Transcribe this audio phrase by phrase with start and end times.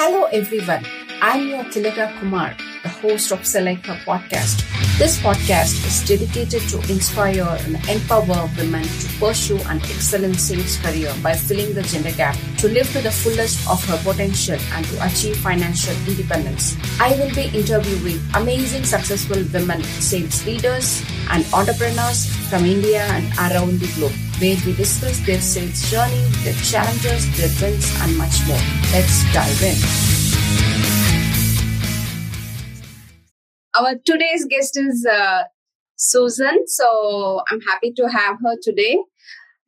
[0.00, 0.82] Hello, everyone.
[1.20, 4.64] I'm your Tilaka Kumar, the host of Sell Like Her podcast.
[4.96, 10.78] This podcast is dedicated to inspire and empower women to pursue an excel in sales
[10.78, 12.34] career by filling the gender gap,
[12.64, 16.80] to live to the fullest of her potential, and to achieve financial independence.
[16.98, 23.76] I will be interviewing amazing, successful women sales leaders and entrepreneurs from India and around
[23.84, 28.56] the globe, where we discuss their sales journey, their challenges, their wins, and much more.
[28.90, 29.76] Let's dive in.
[33.78, 35.42] Our today's guest is uh,
[35.96, 36.66] Susan.
[36.66, 38.98] So I'm happy to have her today.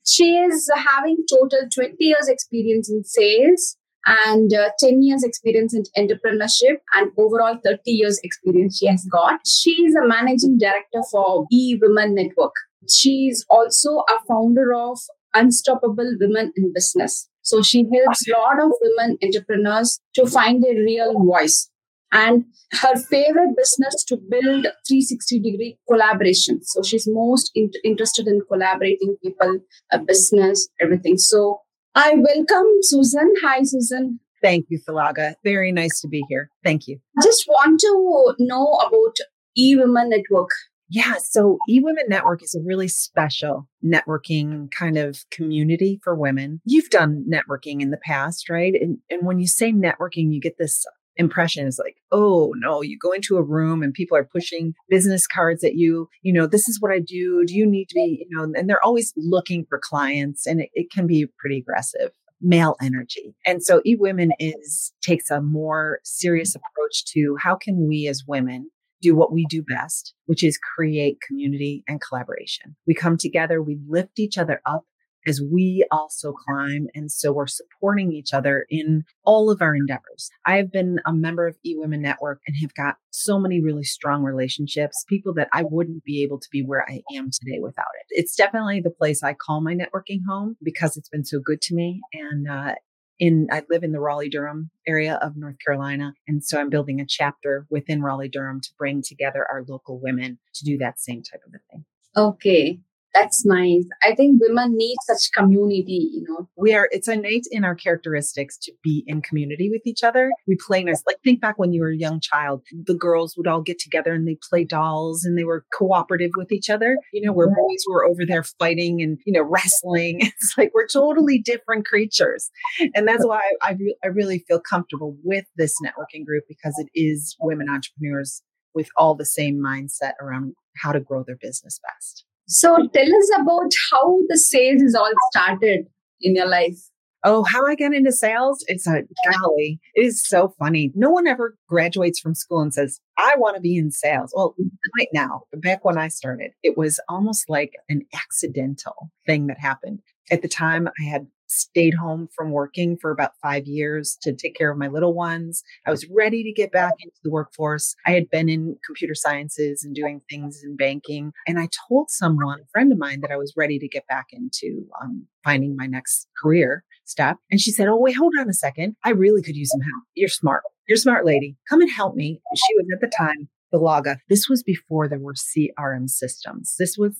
[0.06, 5.84] She is having total 20 years experience in sales and uh, 10 years experience in
[5.98, 9.46] entrepreneurship and overall 30 years experience she has got.
[9.46, 12.54] She is a managing director for E Women Network.
[12.88, 14.98] She is also a founder of
[15.34, 17.28] Unstoppable Women in Business.
[17.42, 21.70] So she helps a lot of women entrepreneurs to find their real voice
[22.12, 28.40] and her favorite business to build 360 degree collaboration so she's most in- interested in
[28.48, 29.58] collaborating people
[29.92, 31.60] a business everything so
[31.94, 35.34] i welcome susan hi susan Thank you, Thalaga.
[35.44, 36.50] Very nice to be here.
[36.64, 36.98] Thank you.
[37.16, 39.14] I just want to know about
[39.56, 40.50] eWomen Network
[40.94, 46.60] Yeah, so eWomen Network is a really special networking kind of community for women.
[46.66, 48.74] You've done networking in the past, right?
[48.74, 50.84] And, and when you say networking, you get this
[51.16, 55.26] impression is like, oh no, you go into a room and people are pushing business
[55.26, 56.10] cards at you.
[56.20, 57.42] You know, this is what I do.
[57.46, 60.68] Do you need to be, you know, and they're always looking for clients and it,
[60.74, 62.10] it can be pretty aggressive
[62.42, 63.34] male energy.
[63.46, 68.68] And so eWomen is takes a more serious approach to how can we as women
[69.02, 72.76] do what we do best, which is create community and collaboration.
[72.86, 74.84] We come together, we lift each other up
[75.26, 76.88] as we also climb.
[76.94, 80.30] And so we're supporting each other in all of our endeavors.
[80.46, 84.22] I have been a member of eWomen Network and have got so many really strong
[84.22, 88.06] relationships, people that I wouldn't be able to be where I am today without it.
[88.10, 91.74] It's definitely the place I call my networking home because it's been so good to
[91.74, 92.00] me.
[92.12, 92.74] And, uh,
[93.22, 96.12] in I live in the Raleigh Durham area of North Carolina.
[96.26, 100.40] And so I'm building a chapter within Raleigh Durham to bring together our local women
[100.54, 101.84] to do that same type of a thing.
[102.16, 102.80] okay
[103.14, 107.64] that's nice i think women need such community you know We are, it's innate in
[107.64, 110.30] our characteristics to be in community with each other.
[110.46, 111.02] We play nice.
[111.06, 114.12] Like think back when you were a young child, the girls would all get together
[114.12, 116.98] and they play dolls and they were cooperative with each other.
[117.12, 120.20] You know, where boys were over there fighting and, you know, wrestling.
[120.42, 122.50] It's like we're totally different creatures.
[122.94, 126.74] And that's why I, I, re- I really feel comfortable with this networking group because
[126.78, 128.42] it is women entrepreneurs
[128.74, 132.24] with all the same mindset around how to grow their business best.
[132.46, 135.86] So tell us about how the sales is all started
[136.20, 136.78] in your life
[137.24, 138.64] Oh, how I got into sales?
[138.66, 140.90] It's a golly, it is so funny.
[140.96, 144.32] No one ever graduates from school and says, I want to be in sales.
[144.34, 144.56] Well,
[144.98, 150.00] right now, back when I started, it was almost like an accidental thing that happened.
[150.32, 154.54] At the time, I had stayed home from working for about five years to take
[154.54, 155.62] care of my little ones.
[155.86, 157.94] I was ready to get back into the workforce.
[158.06, 161.32] I had been in computer sciences and doing things in banking.
[161.46, 164.26] And I told someone, a friend of mine, that I was ready to get back
[164.32, 167.36] into um, finding my next career step.
[167.50, 168.96] And she said, Oh, wait, hold on a second.
[169.04, 170.04] I really could use some help.
[170.14, 170.62] You're smart.
[170.88, 171.56] You're smart lady.
[171.68, 172.40] Come and help me.
[172.56, 174.18] She was at the time the Laga.
[174.28, 176.76] This was before there were CRM systems.
[176.78, 177.18] This was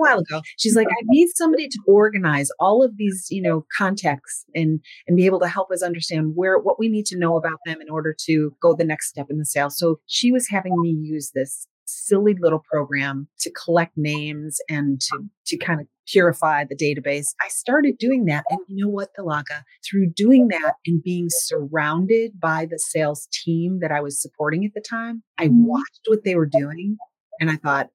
[0.00, 0.40] while ago.
[0.58, 5.16] She's like, I need somebody to organize all of these, you know, contacts and and
[5.16, 7.90] be able to help us understand where what we need to know about them in
[7.90, 9.70] order to go the next step in the sale.
[9.70, 15.24] So she was having me use this silly little program to collect names and to
[15.46, 17.26] to kind of purify the database.
[17.40, 18.44] I started doing that.
[18.50, 19.62] And you know what, Thalaga?
[19.88, 24.72] Through doing that and being surrounded by the sales team that I was supporting at
[24.74, 25.66] the time, I mm-hmm.
[25.66, 26.96] watched what they were doing
[27.40, 27.88] and I thought,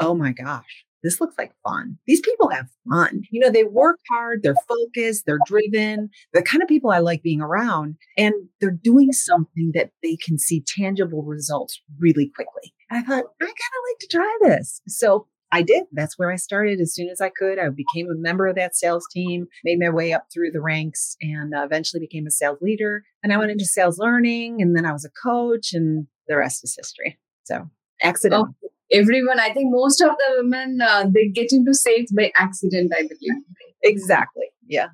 [0.00, 1.98] oh my gosh, this looks like fun.
[2.06, 3.22] These people have fun.
[3.30, 7.22] You know, they work hard, they're focused, they're driven, the kind of people I like
[7.22, 12.74] being around, and they're doing something that they can see tangible results really quickly.
[12.90, 14.80] And I thought, I kind of like to try this.
[14.88, 15.84] So I did.
[15.92, 17.58] That's where I started as soon as I could.
[17.58, 21.16] I became a member of that sales team, made my way up through the ranks,
[21.20, 23.04] and uh, eventually became a sales leader.
[23.22, 26.64] And I went into sales learning, and then I was a coach, and the rest
[26.64, 27.18] is history.
[27.44, 27.70] So,
[28.02, 28.48] accident.
[28.62, 32.92] Oh, everyone i think most of the women uh, they get into sales by accident
[32.96, 33.42] i believe
[33.84, 34.46] Exactly.
[34.66, 34.88] Yeah.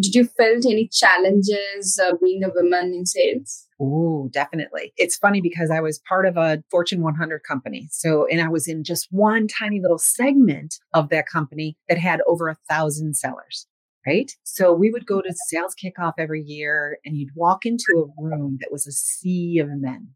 [0.00, 4.92] did you felt any challenges uh, being a woman in sales Ooh, definitely.
[4.96, 7.86] It's funny because I was part of a Fortune 100 company.
[7.92, 12.20] So, and I was in just one tiny little segment of that company that had
[12.26, 13.68] over a thousand sellers.
[14.04, 14.32] right?
[14.42, 17.84] So we would go to sales kickoff every year and you'd walk into
[18.18, 20.08] a room that was a sea of men.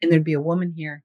[0.00, 1.02] And there'd be a woman here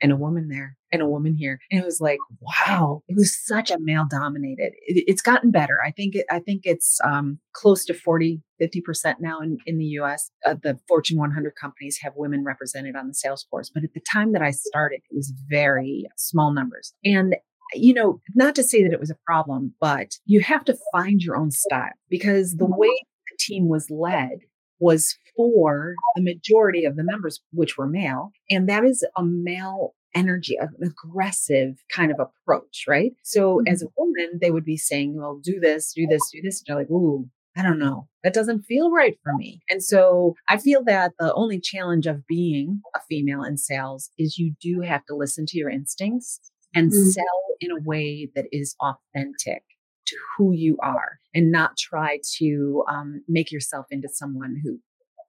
[0.00, 1.60] and a woman there and a woman here.
[1.70, 4.72] And it was like, wow, it was such a male dominated.
[4.86, 5.78] It, it's gotten better.
[5.84, 9.84] I think it, I think it's um, close to 40, 50% now in, in the
[10.00, 10.30] US.
[10.44, 13.70] Uh, the Fortune 100 companies have women represented on the sales force.
[13.72, 16.92] But at the time that I started, it was very small numbers.
[17.04, 17.36] And
[17.74, 21.22] you know, not to say that it was a problem, but you have to find
[21.22, 24.40] your own style because the way the team was led
[24.80, 28.32] was for the majority of the members, which were male.
[28.50, 33.12] And that is a male energy, an aggressive kind of approach, right?
[33.22, 33.72] So mm-hmm.
[33.72, 36.60] as a woman, they would be saying, well, do this, do this, do this.
[36.60, 38.08] And you're like, ooh, I don't know.
[38.22, 39.60] That doesn't feel right for me.
[39.68, 44.38] And so I feel that the only challenge of being a female in sales is
[44.38, 46.40] you do have to listen to your instincts
[46.74, 47.08] and mm-hmm.
[47.10, 47.24] sell
[47.60, 49.62] in a way that is authentic
[50.06, 54.78] to who you are and not try to um, make yourself into someone who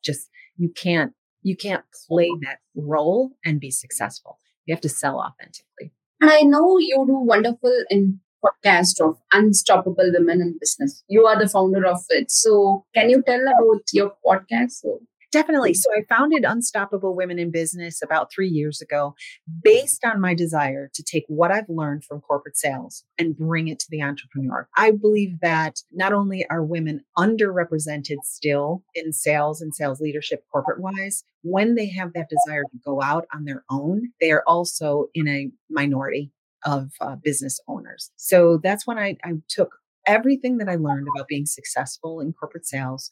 [0.03, 1.13] just you can't
[1.43, 4.37] you can't play that role and be successful.
[4.65, 5.91] You have to sell authentically.
[6.19, 11.03] And i know you do wonderful in podcast of unstoppable women in business.
[11.07, 12.31] You are the founder of it.
[12.31, 14.71] So can you tell about your podcast?
[14.71, 14.99] So
[15.31, 15.73] Definitely.
[15.75, 19.15] So I founded Unstoppable Women in Business about three years ago
[19.63, 23.79] based on my desire to take what I've learned from corporate sales and bring it
[23.79, 24.67] to the entrepreneur.
[24.75, 30.81] I believe that not only are women underrepresented still in sales and sales leadership corporate
[30.81, 35.07] wise, when they have that desire to go out on their own, they are also
[35.13, 36.33] in a minority
[36.65, 38.11] of uh, business owners.
[38.17, 42.67] So that's when I, I took everything that I learned about being successful in corporate
[42.67, 43.11] sales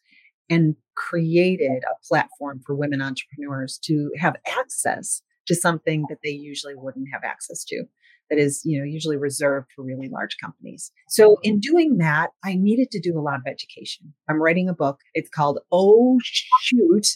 [0.49, 6.75] and created a platform for women entrepreneurs to have access to something that they usually
[6.75, 7.83] wouldn't have access to
[8.29, 10.91] that is you know usually reserved for really large companies.
[11.07, 11.41] So mm-hmm.
[11.43, 14.13] in doing that i needed to do a lot of education.
[14.29, 14.99] I'm writing a book.
[15.13, 17.07] It's called oh shoot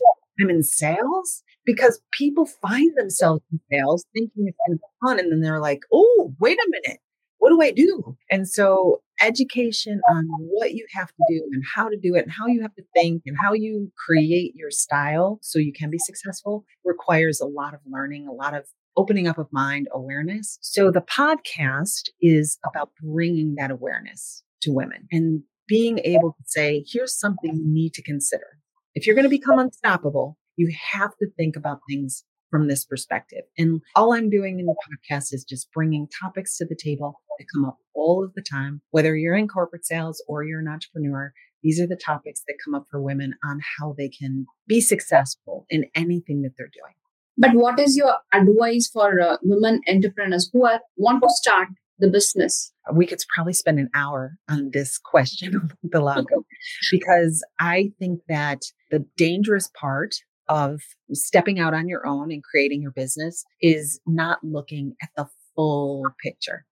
[0.41, 5.59] i'm in sales because people find themselves in sales thinking it's fun and then they're
[5.59, 6.99] like oh wait a minute
[7.43, 8.15] what do I do?
[8.31, 12.31] And so education on what you have to do and how to do it and
[12.31, 15.97] how you have to think and how you create your style so you can be
[15.97, 18.63] successful requires a lot of learning, a lot of
[18.95, 20.57] opening up of mind, awareness.
[20.61, 26.85] So the podcast is about bringing that awareness to women and being able to say,
[26.87, 28.47] here's something you need to consider.
[28.95, 33.45] If you're going to become unstoppable, you have to think about things from this perspective.
[33.57, 37.47] And all I'm doing in the podcast is just bringing topics to the table that
[37.51, 41.33] come up all of the time, whether you're in corporate sales or you're an entrepreneur.
[41.63, 45.65] These are the topics that come up for women on how they can be successful
[45.71, 46.93] in anything that they're doing.
[47.39, 52.07] But what is your advice for uh, women entrepreneurs who are, want to start the
[52.07, 52.71] business?
[52.93, 56.43] We could probably spend an hour on this question, Bilago,
[56.91, 58.61] because I think that
[58.91, 60.17] the dangerous part
[60.49, 60.81] of
[61.11, 66.03] stepping out on your own and creating your business is not looking at the full
[66.21, 66.65] picture.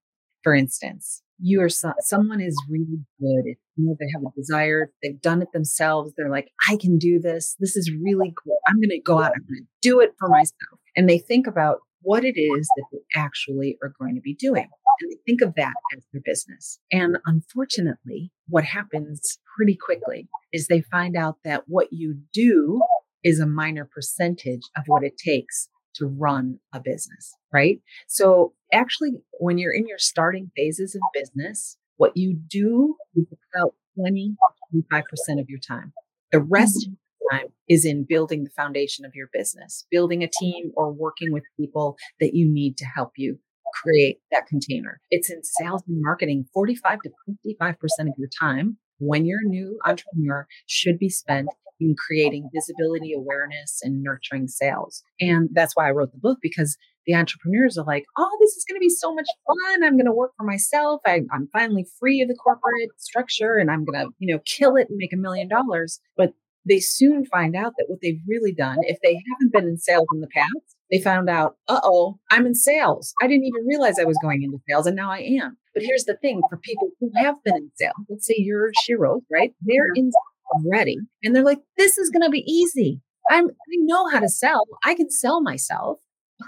[0.44, 3.56] For instance, you are so, someone is really good.
[3.75, 4.91] You know, they have a desire.
[5.01, 6.13] They've done it themselves.
[6.15, 7.56] They're like, I can do this.
[7.59, 8.59] This is really cool.
[8.68, 9.33] I'm going to go out.
[9.35, 10.79] I'm going to do it for myself.
[10.95, 14.67] And they think about what it is that they actually are going to be doing.
[15.01, 16.79] And they think of that as their business.
[16.91, 22.81] And unfortunately, what happens pretty quickly is they find out that what you do
[23.23, 27.81] is a minor percentage of what it takes to run a business, right?
[28.07, 33.75] So actually, when you're in your starting phases of business, what you do is about
[33.95, 34.36] 20,
[34.74, 35.03] 25%
[35.39, 35.93] of your time.
[36.31, 36.93] The rest mm-hmm.
[36.93, 40.91] of your time is in building the foundation of your business, building a team or
[40.91, 43.39] working with people that you need to help you
[43.74, 45.00] create that container.
[45.10, 46.45] It's in sales and marketing.
[46.53, 47.10] 45 to
[47.48, 51.50] 55% of your time when you're a new entrepreneur should be spent
[51.81, 55.03] in creating visibility, awareness, and nurturing sales.
[55.19, 58.63] And that's why I wrote the book because the entrepreneurs are like, oh, this is
[58.69, 59.83] going to be so much fun.
[59.83, 61.01] I'm going to work for myself.
[61.05, 64.75] I, am finally free of the corporate structure and I'm going to, you know, kill
[64.75, 66.00] it and make a million dollars.
[66.15, 66.33] But
[66.67, 70.05] they soon find out that what they've really done, if they haven't been in sales
[70.13, 73.13] in the past, they found out, uh oh, I'm in sales.
[73.21, 75.57] I didn't even realize I was going into sales and now I am.
[75.73, 79.21] But here's the thing for people who have been in sales, let's say you're Shiro,
[79.31, 79.53] right?
[79.61, 80.11] They're in
[80.51, 80.98] already.
[81.24, 83.01] And they're like, this is going to be easy.
[83.29, 84.63] I'm, I know how to sell.
[84.84, 86.00] I can sell myself.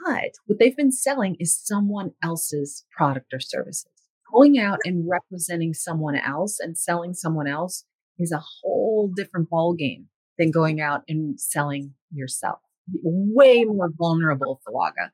[0.06, 3.86] But what they've been selling is someone else's product or services.
[4.34, 7.86] Going out and representing someone else and selling someone else
[8.18, 10.06] is a whole different ballgame
[10.40, 12.60] than going out and selling yourself.
[13.04, 15.10] Way more vulnerable, Falaga.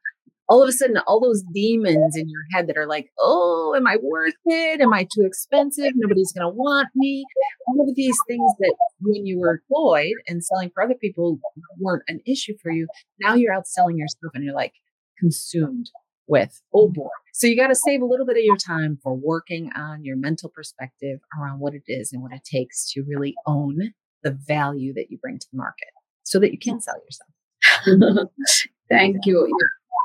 [0.50, 3.86] All of a sudden, all those demons in your head that are like, oh, am
[3.86, 4.82] I worth it?
[4.82, 5.91] Am I too expensive?
[5.96, 7.24] Nobody's going to want me.
[7.68, 11.39] All of these things that when you were employed and selling for other people
[11.79, 12.88] weren't an issue for you.
[13.20, 14.74] Now you're out selling yourself and you're like
[15.20, 15.91] consumed
[16.27, 17.10] with, oh boy.
[17.34, 20.18] So you got to save a little bit of your time for working on your
[20.18, 24.94] mental perspective around what it is and what it takes to really own the value
[24.96, 25.89] that you bring to the market
[26.24, 28.29] so that you can sell yourself.
[28.89, 29.48] Thank you.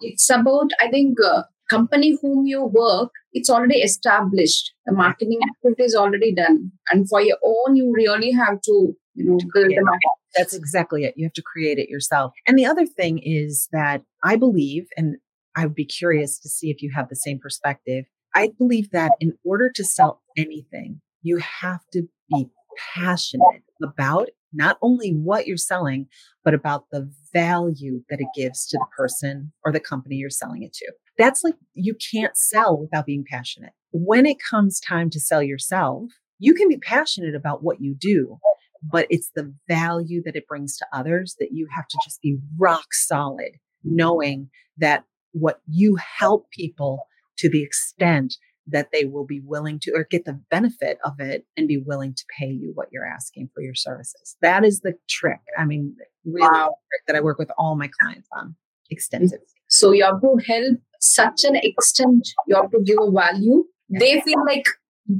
[0.01, 4.73] It's about, I think, uh, company whom you work, it's already established.
[4.87, 6.73] The marketing activity is already done.
[6.91, 10.11] And for your own, you really have to, you know, build the market.
[10.37, 11.15] That's exactly it.
[11.17, 12.33] You have to create it yourself.
[12.47, 15.17] And the other thing is that I believe, and
[15.57, 18.05] I would be curious to see if you have the same perspective.
[18.35, 22.49] I believe that in order to sell anything, you have to be
[22.95, 26.07] passionate about not only what you're selling,
[26.45, 30.63] but about the value that it gives to the person or the company you're selling
[30.63, 30.93] it to.
[31.19, 33.73] That's like you can't sell without being passionate.
[33.93, 38.39] When it comes time to sell yourself, you can be passionate about what you do,
[38.83, 42.39] but it's the value that it brings to others that you have to just be
[42.59, 47.07] rock solid, knowing that what you help people
[47.39, 51.45] to the extent that they will be willing to or get the benefit of it
[51.57, 54.37] and be willing to pay you what you're asking for your services.
[54.41, 55.41] That is the trick.
[55.59, 56.75] I mean, really wow.
[57.07, 58.57] that I work with all my clients on
[58.91, 59.47] extensively.
[59.69, 63.65] So you have to help such an extent, you have to give a value.
[63.91, 64.67] They feel like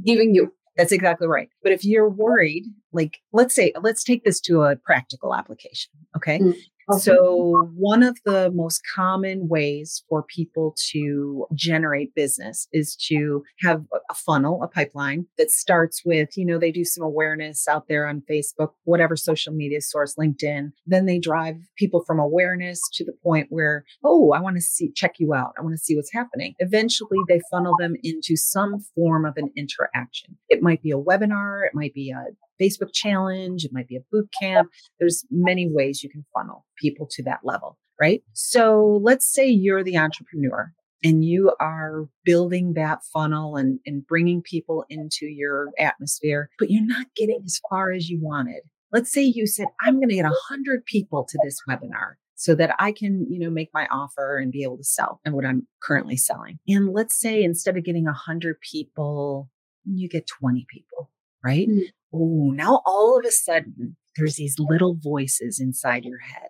[0.03, 0.51] giving you.
[0.75, 1.49] That's exactly right.
[1.63, 5.91] But if you're worried, like let's say, let's take this to a practical application.
[6.17, 6.39] Okay.
[6.39, 6.55] Mm.
[6.91, 13.83] So, one of the most common ways for people to generate business is to have
[14.09, 18.07] a funnel, a pipeline that starts with, you know, they do some awareness out there
[18.07, 20.73] on Facebook, whatever social media source, LinkedIn.
[20.85, 24.91] Then they drive people from awareness to the point where, oh, I want to see,
[24.91, 25.53] check you out.
[25.57, 26.53] I want to see what's happening.
[26.59, 30.37] Eventually, they funnel them into some form of an interaction.
[30.49, 32.25] It might be a webinar, it might be a
[32.61, 34.69] Facebook challenge, it might be a boot camp.
[34.99, 38.21] There's many ways you can funnel people to that level, right?
[38.33, 40.71] So let's say you're the entrepreneur
[41.03, 46.85] and you are building that funnel and, and bringing people into your atmosphere, but you're
[46.85, 48.61] not getting as far as you wanted.
[48.91, 52.75] Let's say you said, I'm going to get 100 people to this webinar so that
[52.79, 55.67] I can, you know, make my offer and be able to sell and what I'm
[55.81, 56.59] currently selling.
[56.67, 59.49] And let's say instead of getting 100 people,
[59.85, 61.11] you get 20 people,
[61.43, 61.67] right?
[61.67, 61.81] Mm-hmm
[62.15, 66.49] oh, now all of a sudden there's these little voices inside your head.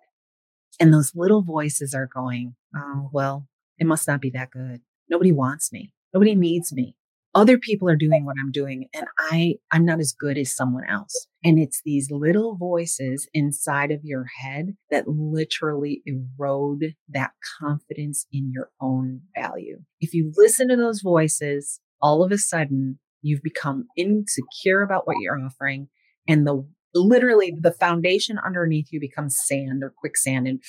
[0.79, 4.81] And those little voices are going, oh, well, it must not be that good.
[5.09, 5.91] Nobody wants me.
[6.13, 6.95] Nobody needs me.
[7.33, 10.85] Other people are doing what I'm doing and I, I'm not as good as someone
[10.89, 11.27] else.
[11.43, 18.51] And it's these little voices inside of your head that literally erode that confidence in
[18.53, 19.79] your own value.
[19.99, 25.17] If you listen to those voices, all of a sudden You've become insecure about what
[25.19, 25.87] you're offering
[26.27, 26.63] and the
[26.93, 30.63] literally the foundation underneath you becomes sand or quicksand and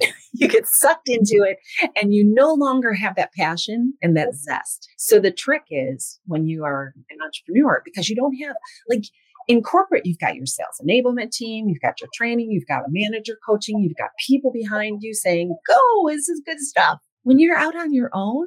[0.32, 1.58] you get sucked into it
[2.00, 4.88] and you no longer have that passion and that zest.
[4.96, 8.56] So the trick is when you are an entrepreneur, because you don't have
[8.88, 9.04] like
[9.48, 12.88] in corporate, you've got your sales enablement team, you've got your training, you've got a
[12.88, 16.98] manager coaching, you've got people behind you saying, go, this is good stuff.
[17.22, 18.46] When you're out on your own,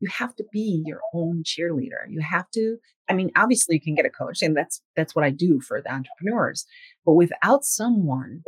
[0.00, 2.04] you have to be your own cheerleader.
[2.08, 2.76] You have to,
[3.08, 5.80] I mean, obviously you can get a coach and that's, that's what I do for
[5.80, 6.66] the entrepreneurs,
[7.04, 8.42] but without someone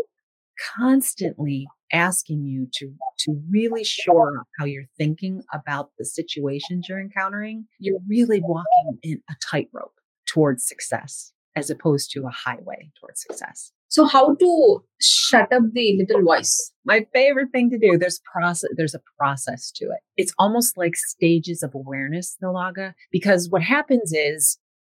[0.77, 7.01] constantly asking you to, to really shore up how you're thinking about the situations you're
[7.01, 9.95] encountering, you're really walking in a tightrope
[10.27, 13.73] towards success as opposed to a highway towards success.
[13.89, 16.73] So how to shut up the little voice?
[16.85, 17.97] My favorite thing to do.
[17.99, 18.71] There's process.
[18.77, 20.01] There's a process to it.
[20.17, 24.59] It's almost like stages of awareness, Nilaga, because what happens is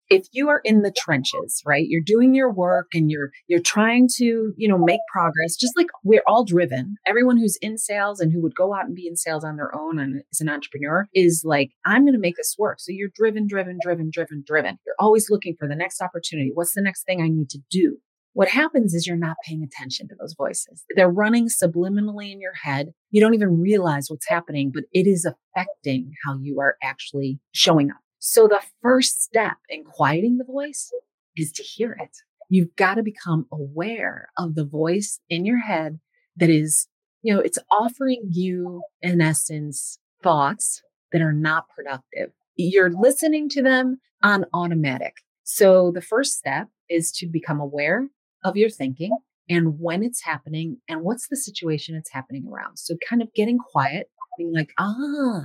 [0.09, 1.85] if you are in the trenches, right?
[1.87, 5.55] You're doing your work and you're you're trying to, you know, make progress.
[5.55, 6.95] Just like we're all driven.
[7.05, 9.73] Everyone who's in sales and who would go out and be in sales on their
[9.75, 12.79] own and is an entrepreneur is like, I'm going to make this work.
[12.79, 14.79] So you're driven, driven, driven, driven, driven.
[14.85, 16.51] You're always looking for the next opportunity.
[16.53, 17.97] What's the next thing I need to do?
[18.33, 20.83] What happens is you're not paying attention to those voices.
[20.95, 22.93] They're running subliminally in your head.
[23.09, 27.89] You don't even realize what's happening, but it is affecting how you are actually showing
[27.89, 27.97] up.
[28.19, 30.91] So the first step in quieting the voice
[31.35, 32.17] is to hear it.
[32.49, 35.99] You've got to become aware of the voice in your head
[36.35, 36.87] that is,
[37.21, 40.81] you know, it's offering you, in essence, thoughts
[41.11, 42.31] that are not productive.
[42.55, 45.13] You're listening to them on automatic.
[45.43, 48.07] So the first step is to become aware
[48.43, 49.17] of your thinking
[49.49, 52.77] and when it's happening and what's the situation it's happening around.
[52.77, 55.43] So, kind of getting quiet being like, ah,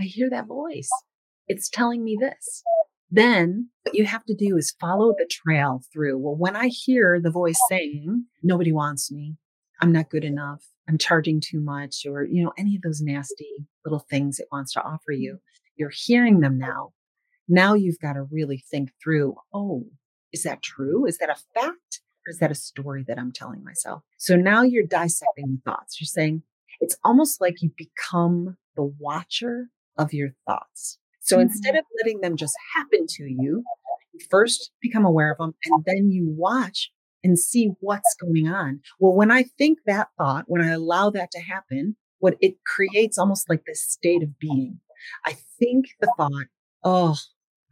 [0.00, 0.90] I hear that voice.
[1.48, 2.62] It's telling me this.
[3.10, 6.18] Then what you have to do is follow the trail through.
[6.18, 9.36] Well, when I hear the voice saying, nobody wants me,
[9.80, 13.68] I'm not good enough, I'm charging too much, or, you know, any of those nasty
[13.84, 15.38] little things it wants to offer you,
[15.76, 16.92] you're hearing them now.
[17.48, 19.84] Now you've got to really think through, oh,
[20.32, 21.06] is that true?
[21.06, 22.00] Is that a fact?
[22.26, 24.02] Or is that a story that I'm telling myself?
[24.16, 26.00] So now you're dissecting the thoughts.
[26.00, 26.42] You're saying
[26.80, 30.98] it's almost like you become the watcher of your thoughts.
[31.20, 31.42] So mm-hmm.
[31.42, 33.64] instead of letting them just happen to you,
[34.12, 36.90] you first become aware of them and then you watch
[37.22, 38.80] and see what's going on.
[38.98, 43.18] Well, when I think that thought, when I allow that to happen, what it creates
[43.18, 44.80] almost like this state of being.
[45.24, 46.46] I think the thought,
[46.82, 47.16] oh,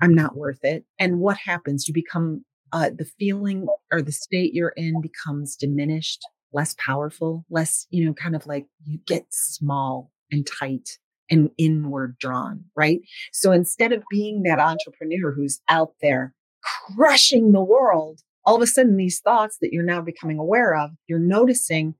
[0.02, 0.84] I'm not worth it.
[0.98, 1.88] And what happens?
[1.88, 6.20] You become uh, the feeling or the state you're in becomes diminished,
[6.52, 10.98] less powerful, less, you know, kind of like you get small and tight
[11.30, 12.98] and inward drawn, right?
[13.32, 16.34] So instead of being that entrepreneur who's out there
[16.96, 20.90] crushing the world, all of a sudden these thoughts that you're now becoming aware of,
[21.06, 21.94] you're noticing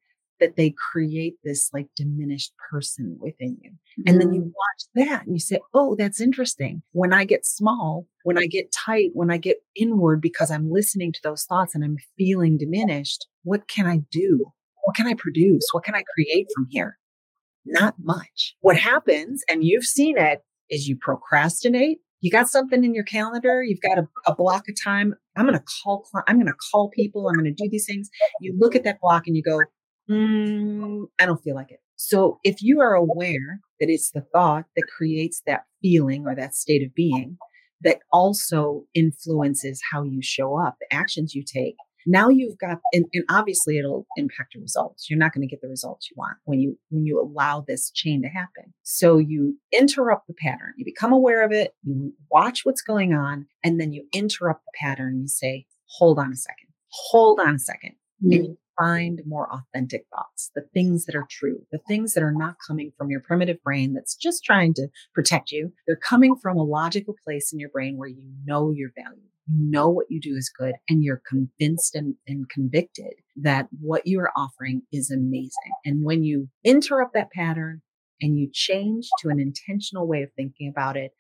[0.44, 3.70] that they create this like diminished person within you.
[4.06, 4.52] And then you mm.
[4.52, 6.82] watch that and you say, Oh, that's interesting.
[6.92, 11.12] When I get small, when I get tight, when I get inward because I'm listening
[11.12, 14.52] to those thoughts and I'm feeling diminished, what can I do?
[14.84, 15.66] What can I produce?
[15.72, 16.98] What can I create from here?
[17.64, 18.54] Not much.
[18.60, 22.00] What happens, and you've seen it, is you procrastinate.
[22.20, 23.62] You got something in your calendar.
[23.62, 25.14] You've got a, a block of time.
[25.36, 26.06] I'm going to call.
[26.26, 27.28] I'm going to call people.
[27.28, 28.10] I'm going to do these things.
[28.40, 29.60] You look at that block and you go,
[30.10, 31.80] mm, I don't feel like it.
[31.96, 36.54] So if you are aware that it's the thought that creates that feeling or that
[36.54, 37.38] state of being
[37.82, 43.06] that also influences how you show up, the actions you take, now you've got and,
[43.12, 45.08] and obviously it'll impact your results.
[45.08, 47.90] You're not going to get the results you want when you when you allow this
[47.90, 48.74] chain to happen.
[48.82, 50.74] So you interrupt the pattern.
[50.76, 54.72] You become aware of it you watch what's going on and then you interrupt the
[54.78, 55.20] pattern.
[55.20, 56.68] You say hold on a second.
[57.10, 57.94] Hold on a 2nd
[58.24, 58.52] mm-hmm.
[58.78, 62.92] Find more authentic thoughts the things that are true the things that are not coming
[62.96, 67.14] from your primitive brain that's just trying to protect you they're coming from a logical
[67.24, 70.50] place in your brain where you know your value you know what you do is
[70.56, 75.72] good and you're convinced and, and convicted that what you are offering is amazing.
[75.84, 77.82] And when you interrupt that pattern
[78.20, 81.12] and you change to an intentional way of thinking about it,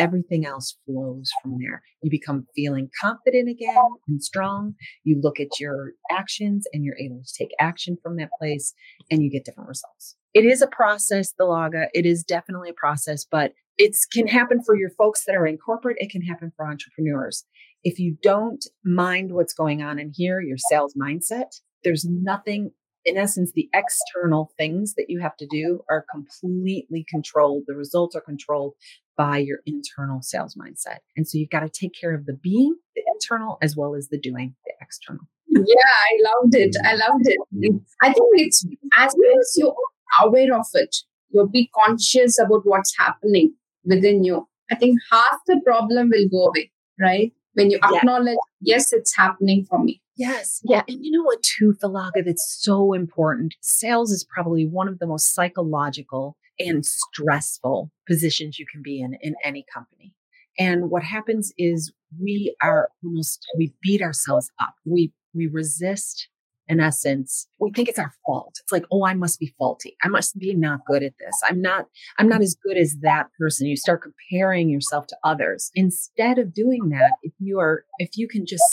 [0.00, 1.82] everything else flows from there.
[2.02, 3.76] You become feeling confident again
[4.08, 4.74] and strong.
[5.04, 8.72] You look at your actions and you're able to take action from that place
[9.10, 10.16] and you get different results.
[10.32, 11.88] It is a process, the Laga.
[11.92, 15.58] It is definitely a process, but it can happen for your folks that are in
[15.58, 15.98] corporate.
[16.00, 17.44] It can happen for entrepreneurs.
[17.84, 22.72] If you don't mind what's going on in here, your sales mindset, there's nothing,
[23.04, 27.64] in essence, the external things that you have to do are completely controlled.
[27.66, 28.74] The results are controlled
[29.16, 30.98] by your internal sales mindset.
[31.16, 34.08] And so you've got to take care of the being, the internal, as well as
[34.08, 35.24] the doing, the external.
[35.48, 36.76] Yeah, I loved it.
[36.84, 37.82] I loved it.
[38.00, 38.64] I think it's
[38.96, 39.74] as long as you're
[40.22, 40.96] aware of it,
[41.30, 44.46] you'll be conscious about what's happening within you.
[44.70, 47.32] I think half the problem will go away, right?
[47.60, 48.76] When you acknowledge, yeah.
[48.76, 50.00] yes, it's happening for me.
[50.16, 50.60] Yes.
[50.64, 50.82] Yeah.
[50.86, 53.54] And you know what, too, Thalaga, that's so important.
[53.60, 59.16] Sales is probably one of the most psychological and stressful positions you can be in
[59.22, 60.14] in any company.
[60.58, 64.74] And what happens is we are almost, we beat ourselves up.
[64.84, 66.28] We, we resist
[66.70, 68.54] in essence, we think it's our fault.
[68.62, 69.96] It's like, oh, I must be faulty.
[70.04, 71.34] I must be not good at this.
[71.44, 71.86] I'm not,
[72.18, 73.66] I'm not as good as that person.
[73.66, 75.70] You start comparing yourself to others.
[75.74, 78.64] Instead of doing that, if you are, if you can just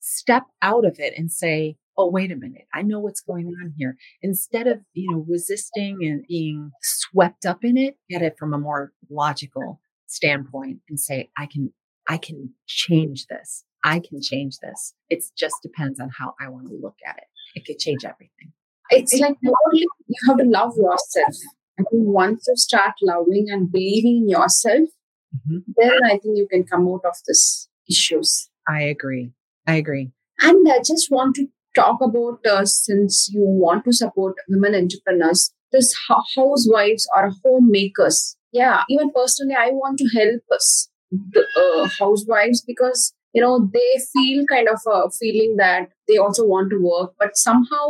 [0.00, 3.72] step out of it and say, oh, wait a minute, I know what's going on
[3.76, 3.96] here.
[4.20, 8.58] Instead of, you know, resisting and being swept up in it, get it from a
[8.58, 11.72] more logical standpoint and say, I can,
[12.08, 13.64] I can change this.
[13.88, 14.94] I can change this.
[15.08, 17.28] It just depends on how I want to look at it.
[17.54, 18.52] It could change everything.
[18.90, 19.88] It's like you
[20.26, 21.34] have to love yourself.
[21.78, 24.88] I think once you start loving and believing in yourself,
[25.34, 25.58] mm-hmm.
[25.76, 28.50] then I think you can come out of this issues.
[28.68, 29.32] I agree.
[29.66, 30.10] I agree.
[30.40, 35.52] And I just want to talk about uh, since you want to support women entrepreneurs,
[35.72, 38.36] this housewives or homemakers.
[38.52, 43.90] Yeah, even personally, I want to help us the uh, housewives because you know they
[44.12, 47.86] feel kind of a feeling that they also want to work but somehow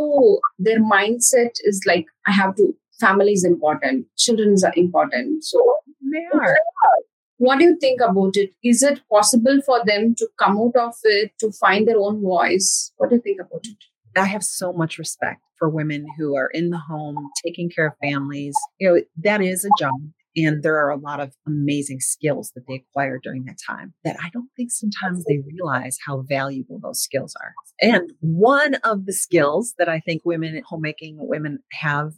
[0.69, 2.69] their mindset is like i have to
[3.01, 5.45] family is important children are important.
[5.45, 6.57] So they are.
[7.37, 8.51] What do you think about it?
[8.65, 12.93] Is it possible for them to come out of it to find their own voice?
[12.97, 13.77] What do you think about it?
[14.17, 17.93] I have so much respect for women who are in the home taking care of
[18.03, 18.57] families.
[18.81, 19.95] You know, that is a job.
[20.44, 24.16] And there are a lot of amazing skills that they acquire during that time that
[24.22, 27.55] I don't think sometimes they realize how valuable those skills are.
[27.81, 32.12] And one of the skills that I think women, at homemaking women have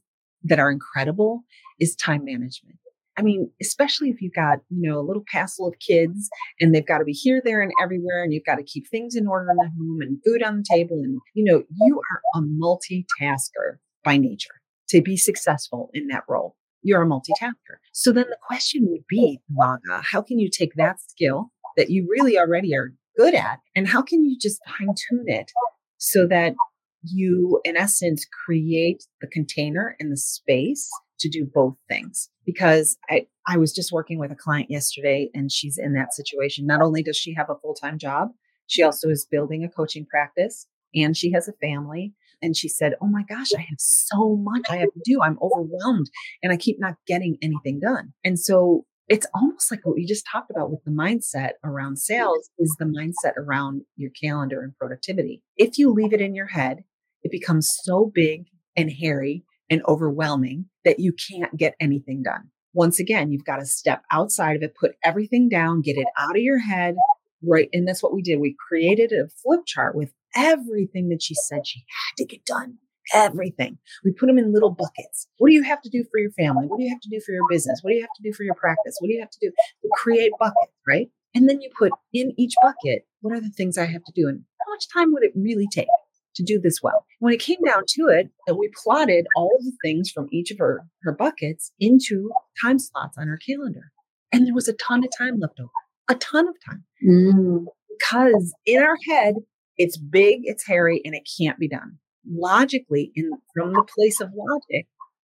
[0.44, 1.42] that are incredible
[1.78, 2.76] is time management.
[3.16, 6.86] I mean, especially if you've got, you know, a little passel of kids and they've
[6.86, 9.50] got to be here, there, and everywhere, and you've got to keep things in order
[9.50, 10.96] in the home and food on the table.
[11.02, 16.56] And, you know, you are a multitasker by nature to be successful in that role.
[16.82, 17.76] You're a multitasker.
[17.92, 22.08] So then the question would be, Laga, how can you take that skill that you
[22.10, 25.50] really already are good at and how can you just fine tune it
[25.98, 26.54] so that
[27.02, 30.88] you, in essence, create the container and the space
[31.18, 35.52] to do both things because I, I was just working with a client yesterday and
[35.52, 36.66] she's in that situation.
[36.66, 38.30] Not only does she have a full time job,
[38.66, 42.14] she also is building a coaching practice and she has a family.
[42.42, 45.20] And she said, Oh my gosh, I have so much I have to do.
[45.22, 46.10] I'm overwhelmed
[46.42, 48.12] and I keep not getting anything done.
[48.24, 52.48] And so it's almost like what we just talked about with the mindset around sales
[52.58, 55.42] is the mindset around your calendar and productivity.
[55.56, 56.84] If you leave it in your head,
[57.24, 58.44] it becomes so big
[58.76, 62.50] and hairy and overwhelming that you can't get anything done.
[62.72, 66.36] Once again, you've got to step outside of it, put everything down, get it out
[66.36, 66.94] of your head.
[67.42, 67.68] Right.
[67.72, 68.38] And that's what we did.
[68.38, 72.78] We created a flip chart with everything that she said she had to get done.
[73.12, 73.78] Everything.
[74.04, 75.26] We put them in little buckets.
[75.38, 76.66] What do you have to do for your family?
[76.66, 77.80] What do you have to do for your business?
[77.82, 78.96] What do you have to do for your practice?
[79.00, 79.52] What do you have to do?
[79.92, 81.08] Create buckets, right?
[81.34, 84.28] And then you put in each bucket, what are the things I have to do?
[84.28, 85.88] And how much time would it really take?
[86.36, 87.06] to do this well.
[87.18, 90.50] When it came down to it, that we plotted all of the things from each
[90.50, 92.30] of her, her buckets into
[92.62, 93.92] time slots on her calendar.
[94.32, 95.70] And there was a ton of time left over,
[96.08, 96.84] a ton of time.
[97.06, 97.64] Mm.
[97.88, 99.34] Because in our head,
[99.80, 101.98] it's big, it's hairy, and it can't be done.
[102.30, 104.86] Logically, in from the place of logic,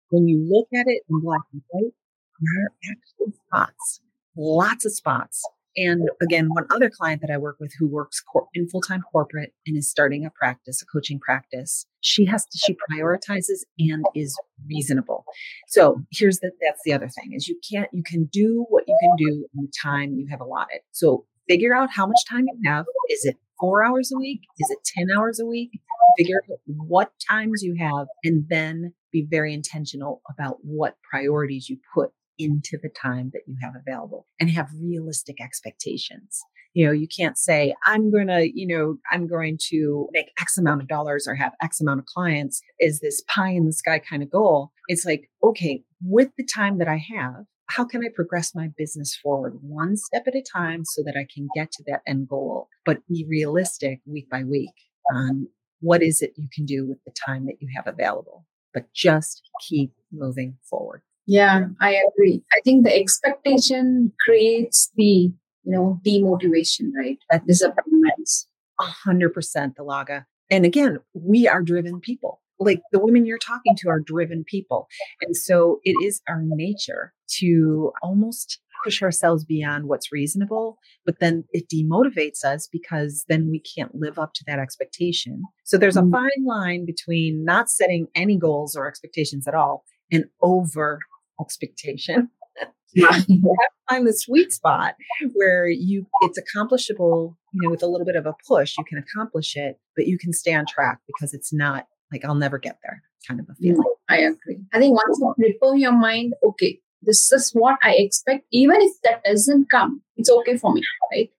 [0.10, 1.94] when you look at it in black and white,
[2.40, 4.02] there are actually spots,
[4.38, 5.44] lots of spots
[5.76, 9.02] and again, one other client that I work with who works cor- in full time
[9.12, 14.06] corporate and is starting a practice, a coaching practice, she has to, she prioritizes and
[14.16, 14.38] is
[14.68, 15.26] reasonable.
[15.68, 18.98] So here's the, that's the other thing is you can't, you can do what you
[19.02, 20.82] can do in the time you have allotted.
[20.92, 22.86] So figure out how much time you have.
[23.10, 24.42] Is it four hours a week?
[24.60, 25.72] Is it 10 hours a week?
[26.18, 31.78] Figure out what times you have and then be very intentional about what priorities you
[31.94, 36.42] put into the time that you have available and have realistic expectations.
[36.74, 40.58] You know, you can't say, I'm going to, you know, I'm going to make X
[40.58, 43.98] amount of dollars or have X amount of clients is this pie in the sky
[43.98, 44.74] kind of goal.
[44.90, 49.16] It's like, okay, with the time that I have, how can I progress my business
[49.16, 52.68] forward one step at a time so that I can get to that end goal,
[52.86, 54.74] but be realistic week by week
[55.12, 55.48] on
[55.80, 59.42] what is it you can do with the time that you have available, but just
[59.68, 61.02] keep moving forward.
[61.26, 62.44] Yeah, I agree.
[62.54, 65.32] I think the expectation creates the,
[65.64, 67.18] you know, demotivation, right?
[67.32, 68.48] That disappointments.
[68.80, 70.26] A hundred percent, the Laga.
[70.50, 72.42] And again, we are driven people.
[72.64, 74.88] Like the women you're talking to are driven people.
[75.22, 81.46] And so it is our nature to almost push ourselves beyond what's reasonable, but then
[81.52, 85.44] it demotivates us because then we can't live up to that expectation.
[85.64, 86.12] So there's a mm.
[86.12, 91.00] fine line between not setting any goals or expectations at all and over
[91.40, 92.30] expectation.
[92.94, 94.96] you have to find the sweet spot
[95.34, 98.98] where you it's accomplishable, you know, with a little bit of a push, you can
[98.98, 102.78] accomplish it, but you can stay on track because it's not like I'll never get
[102.84, 103.84] there kind of a feeling.
[104.10, 104.60] I agree.
[104.74, 108.94] I think once you prepare your mind, okay, this is what I expect, even if
[109.04, 111.30] that doesn't come, it's okay for me, right?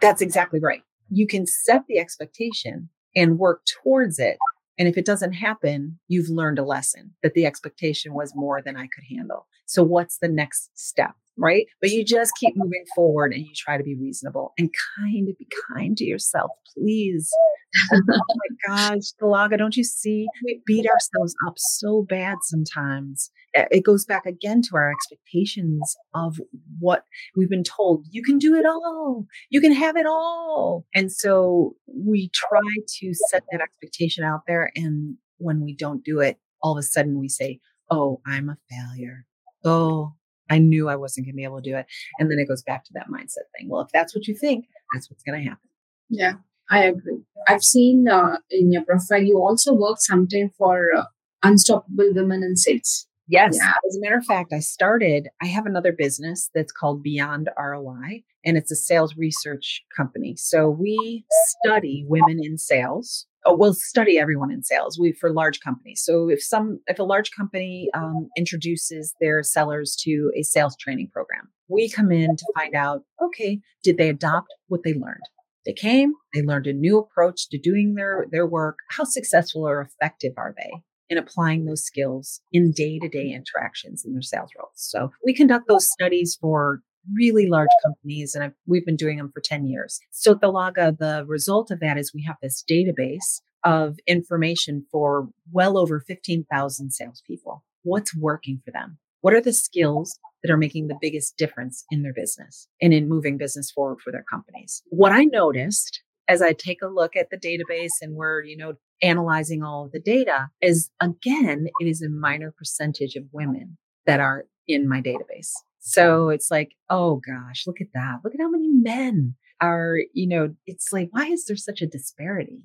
[0.00, 0.82] That's exactly right.
[1.10, 4.38] You can set the expectation and work towards it
[4.80, 8.78] and if it doesn't happen, you've learned a lesson that the expectation was more than
[8.78, 9.46] I could handle.
[9.66, 11.12] So what's the next step?
[11.40, 11.66] Right.
[11.80, 15.48] But you just keep moving forward and you try to be reasonable and kind be
[15.74, 17.30] kind to yourself, please.
[17.94, 20.26] oh my gosh, Galaga, don't you see?
[20.44, 23.30] We beat ourselves up so bad sometimes.
[23.54, 26.38] It goes back again to our expectations of
[26.78, 27.04] what
[27.36, 28.06] we've been told.
[28.10, 29.26] You can do it all.
[29.48, 30.84] You can have it all.
[30.94, 32.60] And so we try
[33.00, 34.72] to set that expectation out there.
[34.76, 38.56] And when we don't do it, all of a sudden we say, Oh, I'm a
[38.70, 39.26] failure.
[39.64, 40.14] Oh,
[40.50, 41.86] I knew I wasn't going to be able to do it.
[42.18, 43.68] And then it goes back to that mindset thing.
[43.68, 45.68] Well, if that's what you think, that's what's going to happen.
[46.08, 46.34] Yeah.
[46.70, 47.22] I agree.
[47.48, 51.04] I've seen uh, in your profile you also work sometime for uh,
[51.42, 53.06] Unstoppable Women in Sales.
[53.26, 53.56] Yes.
[53.56, 53.72] Yeah.
[53.88, 58.24] As a matter of fact, I started, I have another business that's called Beyond ROI,
[58.44, 60.34] and it's a sales research company.
[60.36, 64.98] So we study women in sales oh, we'll study everyone in sales.
[64.98, 66.02] We for large companies.
[66.04, 71.10] So if some if a large company um, introduces their sellers to a sales training
[71.12, 73.02] program, we come in to find out.
[73.22, 75.28] Okay, did they adopt what they learned?
[75.66, 78.78] They came, they learned a new approach to doing their their work.
[78.90, 80.70] How successful or effective are they?
[81.10, 84.70] in applying those skills in day to day interactions in their sales roles.
[84.76, 86.82] So we conduct those studies for
[87.14, 90.00] really large companies and I've, we've been doing them for 10 years.
[90.10, 93.96] So Thalaga, the Laga, uh, the result of that is we have this database of
[94.06, 97.64] information for well over 15,000 salespeople.
[97.82, 98.98] What's working for them?
[99.20, 103.08] What are the skills that are making the biggest difference in their business and in
[103.08, 104.82] moving business forward for their companies?
[104.88, 108.74] What I noticed as I take a look at the database and we're, you know,
[109.02, 114.20] analyzing all of the data is again, it is a minor percentage of women that
[114.20, 115.52] are in my database.
[115.80, 118.18] So it's like, oh gosh, look at that.
[118.22, 121.86] Look at how many men are, you know, it's like, why is there such a
[121.86, 122.62] disparity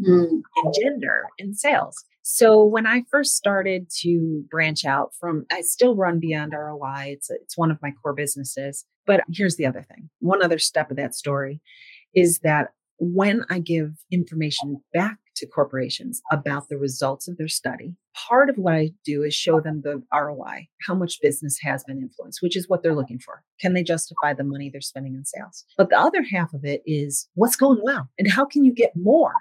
[0.00, 0.28] mm.
[0.30, 2.04] in gender in sales?
[2.22, 7.10] So when I first started to branch out from, I still run Beyond ROI.
[7.12, 8.84] It's, it's one of my core businesses.
[9.06, 10.10] But here's the other thing.
[10.18, 11.60] One other step of that story
[12.14, 17.94] is that when I give information back to corporations about the results of their study,
[18.14, 22.00] part of what I do is show them the ROI, how much business has been
[22.00, 23.42] influenced, which is what they're looking for.
[23.60, 25.64] Can they justify the money they're spending in sales?
[25.76, 28.92] But the other half of it is what's going well and how can you get
[28.96, 29.32] more?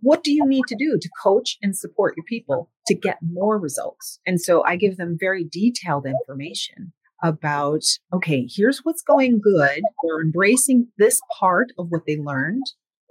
[0.00, 3.58] What do you need to do to coach and support your people to get more
[3.58, 4.18] results?
[4.26, 9.82] And so I give them very detailed information about, okay, here's what's going good.
[10.02, 12.64] They're embracing this part of what they learned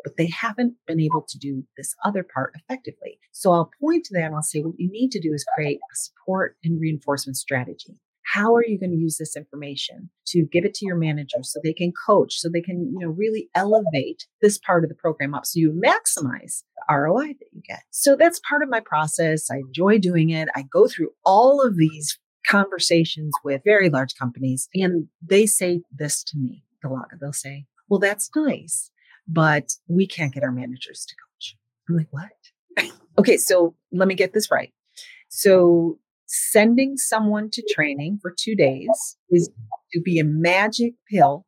[0.04, 3.20] but they haven't been able to do this other part effectively.
[3.32, 5.78] So I'll point to that and I'll say, what you need to do is create
[5.78, 8.00] a support and reinforcement strategy.
[8.26, 11.60] How are you going to use this information to give it to your manager so
[11.62, 15.34] they can coach, so they can, you know, really elevate this part of the program
[15.34, 17.82] up so you maximize the ROI that you get.
[17.92, 19.52] So that's part of my process.
[19.52, 20.48] I enjoy doing it.
[20.56, 26.24] I go through all of these conversations with very large companies and they say this
[26.26, 27.20] to me, Thalaga.
[27.20, 28.90] They'll say, well, that's nice
[29.28, 31.56] but we can't get our managers to coach.
[31.90, 32.92] I'm like, what?
[33.18, 34.74] okay, so let me get this right.
[35.30, 38.90] So sending someone to training for two days
[39.30, 39.50] is
[39.92, 41.46] to be a magic pill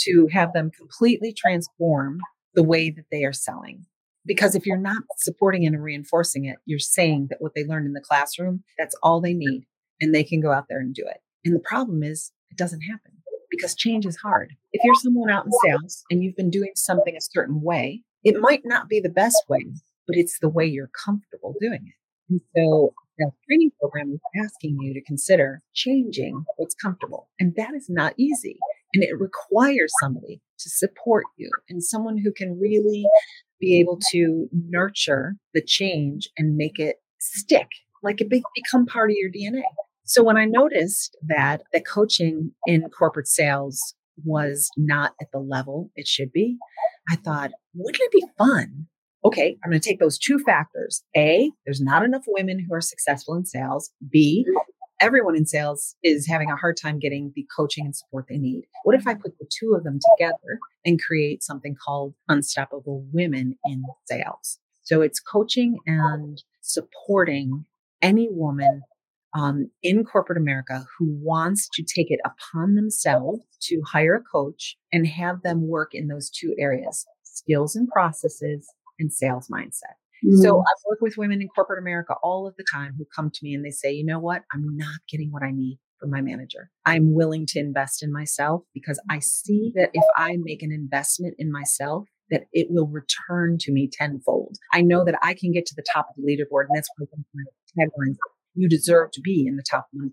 [0.00, 2.20] to have them completely transform
[2.54, 3.84] the way that they are selling.
[4.24, 7.86] Because if you're not supporting it and reinforcing it, you're saying that what they learned
[7.86, 9.64] in the classroom, that's all they need
[10.00, 11.20] and they can go out there and do it.
[11.44, 13.12] And the problem is it doesn't happen
[13.50, 14.52] because change is hard.
[14.72, 18.40] If you're someone out in sales and you've been doing something a certain way, it
[18.40, 19.64] might not be the best way,
[20.06, 21.94] but it's the way you're comfortable doing it.
[22.30, 27.28] And so the training program is asking you to consider changing what's comfortable.
[27.40, 28.58] And that is not easy.
[28.94, 33.06] And it requires somebody to support you and someone who can really
[33.60, 37.68] be able to nurture the change and make it stick,
[38.02, 39.62] like it be- become part of your DNA.
[40.08, 43.94] So when I noticed that the coaching in corporate sales
[44.24, 46.56] was not at the level it should be,
[47.10, 48.86] I thought, wouldn't it be fun?
[49.22, 51.02] Okay, I'm going to take those two factors.
[51.14, 53.90] A, there's not enough women who are successful in sales.
[54.10, 54.56] B, mm-hmm.
[54.98, 58.62] everyone in sales is having a hard time getting the coaching and support they need.
[58.84, 63.58] What if I put the two of them together and create something called Unstoppable Women
[63.66, 64.58] in Sales?
[64.84, 67.66] So it's coaching and supporting
[68.00, 68.80] any woman
[69.38, 74.76] um, in corporate America who wants to take it upon themselves to hire a coach
[74.92, 78.66] and have them work in those two areas skills and processes
[78.98, 79.94] and sales mindset.
[80.26, 80.42] Mm-hmm.
[80.42, 83.40] So I work with women in corporate America all of the time who come to
[83.44, 84.42] me and they say, you know what?
[84.52, 86.70] I'm not getting what I need from my manager.
[86.84, 91.36] I'm willing to invest in myself because I see that if I make an investment
[91.38, 94.56] in myself, that it will return to me tenfold.
[94.72, 97.08] I know that I can get to the top of the leaderboard, and that's one
[97.12, 97.44] of my
[97.78, 98.16] taglines
[98.58, 100.10] you deserve to be in the top 1%.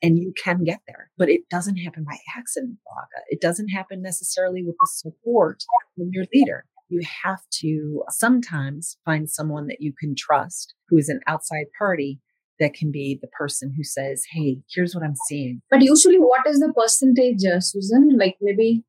[0.00, 3.24] And you can get there, but it doesn't happen by accident, Baga.
[3.28, 5.64] It doesn't happen necessarily with the support
[5.96, 6.66] from your leader.
[6.88, 12.20] You have to sometimes find someone that you can trust who is an outside party
[12.60, 15.60] that can be the person who says, Hey, here's what I'm seeing.
[15.70, 18.16] But usually, what is the percentage, uh, Susan?
[18.16, 18.84] Like maybe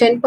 [0.00, 0.20] 10%,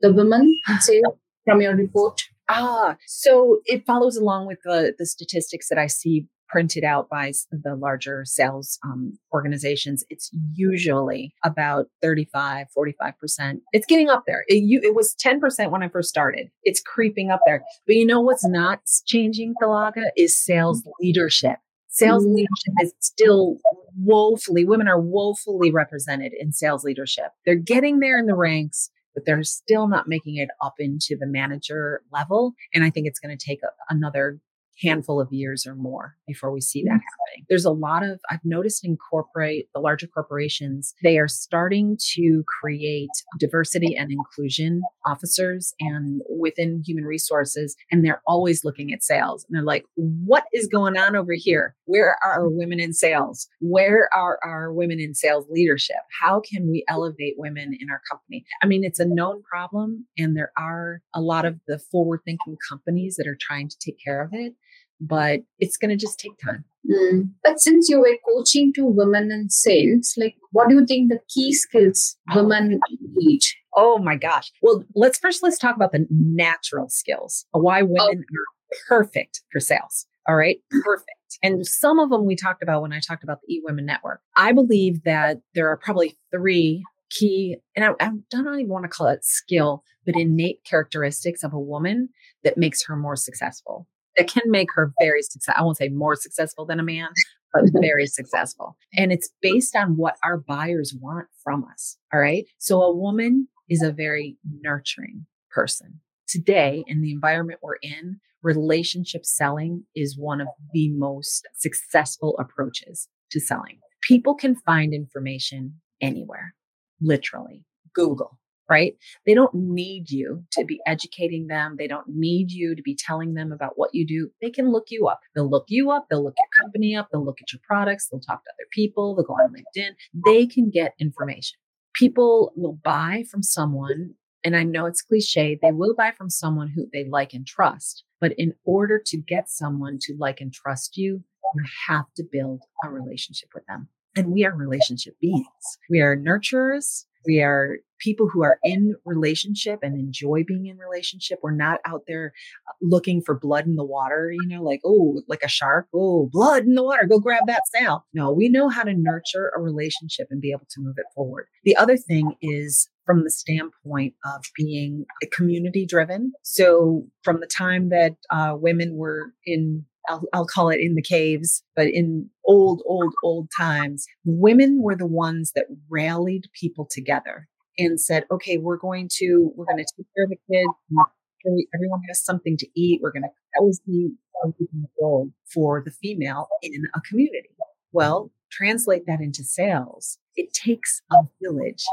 [0.00, 1.02] the women, say,
[1.44, 2.22] from your report?
[2.48, 7.32] Ah, so it follows along with the, the statistics that I see printed out by
[7.50, 13.60] the larger sales um, organizations, it's usually about 35, 45%.
[13.72, 14.44] It's getting up there.
[14.48, 16.48] It, you, it was 10% when I first started.
[16.62, 17.64] It's creeping up there.
[17.86, 21.58] But you know what's not changing, Thalaga, is sales leadership.
[21.88, 22.34] Sales mm-hmm.
[22.34, 23.56] leadership is still
[23.96, 27.32] woefully, women are woefully represented in sales leadership.
[27.44, 28.90] They're getting there in the ranks.
[29.14, 32.52] but they're still not making it up into the manager level.
[32.72, 34.38] And I think it's going to take a, another
[34.82, 36.96] handful of years or more before we see that mm-hmm.
[36.96, 37.46] happening.
[37.48, 42.44] There's a lot of, I've noticed in corporate, the larger corporations, they are starting to
[42.60, 47.76] create diversity and inclusion officers and within human resources.
[47.90, 51.74] And they're always looking at sales and they're like, what is going on over here?
[51.86, 53.48] Where are our women in sales?
[53.60, 55.96] Where are our women in sales leadership?
[56.20, 58.44] How can we elevate women in our company?
[58.62, 62.56] I mean, it's a known problem and there are a lot of the forward thinking
[62.68, 64.54] companies that are trying to take care of it
[65.00, 66.64] but it's going to just take time.
[66.90, 67.30] Mm.
[67.44, 71.20] But since you were coaching to women in sales, like what do you think the
[71.28, 72.80] key skills women
[73.14, 73.42] need?
[73.76, 74.50] Oh my gosh.
[74.62, 77.44] Well, let's first let's talk about the natural skills.
[77.52, 78.36] Why women oh.
[78.36, 78.58] are
[78.88, 80.06] perfect for sales.
[80.26, 81.38] All right, perfect.
[81.42, 84.20] And some of them we talked about when I talked about the eWomen Network.
[84.36, 88.88] I believe that there are probably three key, and I, I don't even want to
[88.88, 92.10] call it skill, but innate characteristics of a woman
[92.44, 93.86] that makes her more successful
[94.18, 95.54] that can make her very successful.
[95.56, 97.08] I won't say more successful than a man,
[97.52, 98.76] but very successful.
[98.94, 101.96] And it's based on what our buyers want from us.
[102.12, 102.44] All right.
[102.58, 106.00] So a woman is a very nurturing person.
[106.26, 113.08] Today, in the environment we're in, relationship selling is one of the most successful approaches
[113.30, 113.78] to selling.
[114.02, 116.54] People can find information anywhere,
[117.00, 117.64] literally.
[117.94, 118.94] Google, right?
[119.26, 121.76] They don't need you to be educating them.
[121.78, 124.30] They don't need you to be telling them about what you do.
[124.42, 125.20] They can look you up.
[125.34, 126.06] They'll look you up.
[126.08, 127.08] They'll look your company up.
[127.10, 128.08] They'll look at your products.
[128.08, 129.14] They'll talk to other people.
[129.14, 129.90] They'll go on LinkedIn.
[130.26, 131.58] They can get information.
[131.94, 134.14] People will buy from someone.
[134.44, 135.58] And I know it's cliche.
[135.60, 138.04] They will buy from someone who they like and trust.
[138.20, 142.62] But in order to get someone to like and trust you, you have to build
[142.84, 143.88] a relationship with them.
[144.16, 145.46] And we are relationship beings.
[145.88, 151.38] We are nurturers we are people who are in relationship and enjoy being in relationship.
[151.42, 152.32] We're not out there
[152.68, 155.88] uh, looking for blood in the water, you know, like, oh, like a shark.
[155.94, 157.06] Oh, blood in the water.
[157.06, 158.06] Go grab that snail.
[158.14, 161.48] No, we know how to nurture a relationship and be able to move it forward.
[161.64, 166.32] The other thing is from the standpoint of being community driven.
[166.42, 171.02] So from the time that uh, women were in I'll, I'll call it in the
[171.02, 177.48] caves, but in old, old, old times, women were the ones that rallied people together
[177.78, 181.68] and said, okay, we're going to, we're going to take care of the kids.
[181.74, 183.00] Everyone has something to eat.
[183.02, 184.10] We're going to, that was the
[184.44, 184.54] um,
[185.00, 187.50] role for the female in a community.
[187.92, 190.18] Well, translate that into sales.
[190.36, 191.84] It takes a village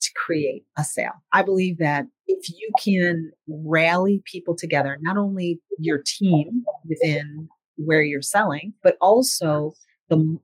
[0.00, 1.22] to create a sale.
[1.32, 8.02] I believe that if you can rally people together, not only your team within where
[8.02, 9.72] you're selling, but also
[10.08, 10.38] the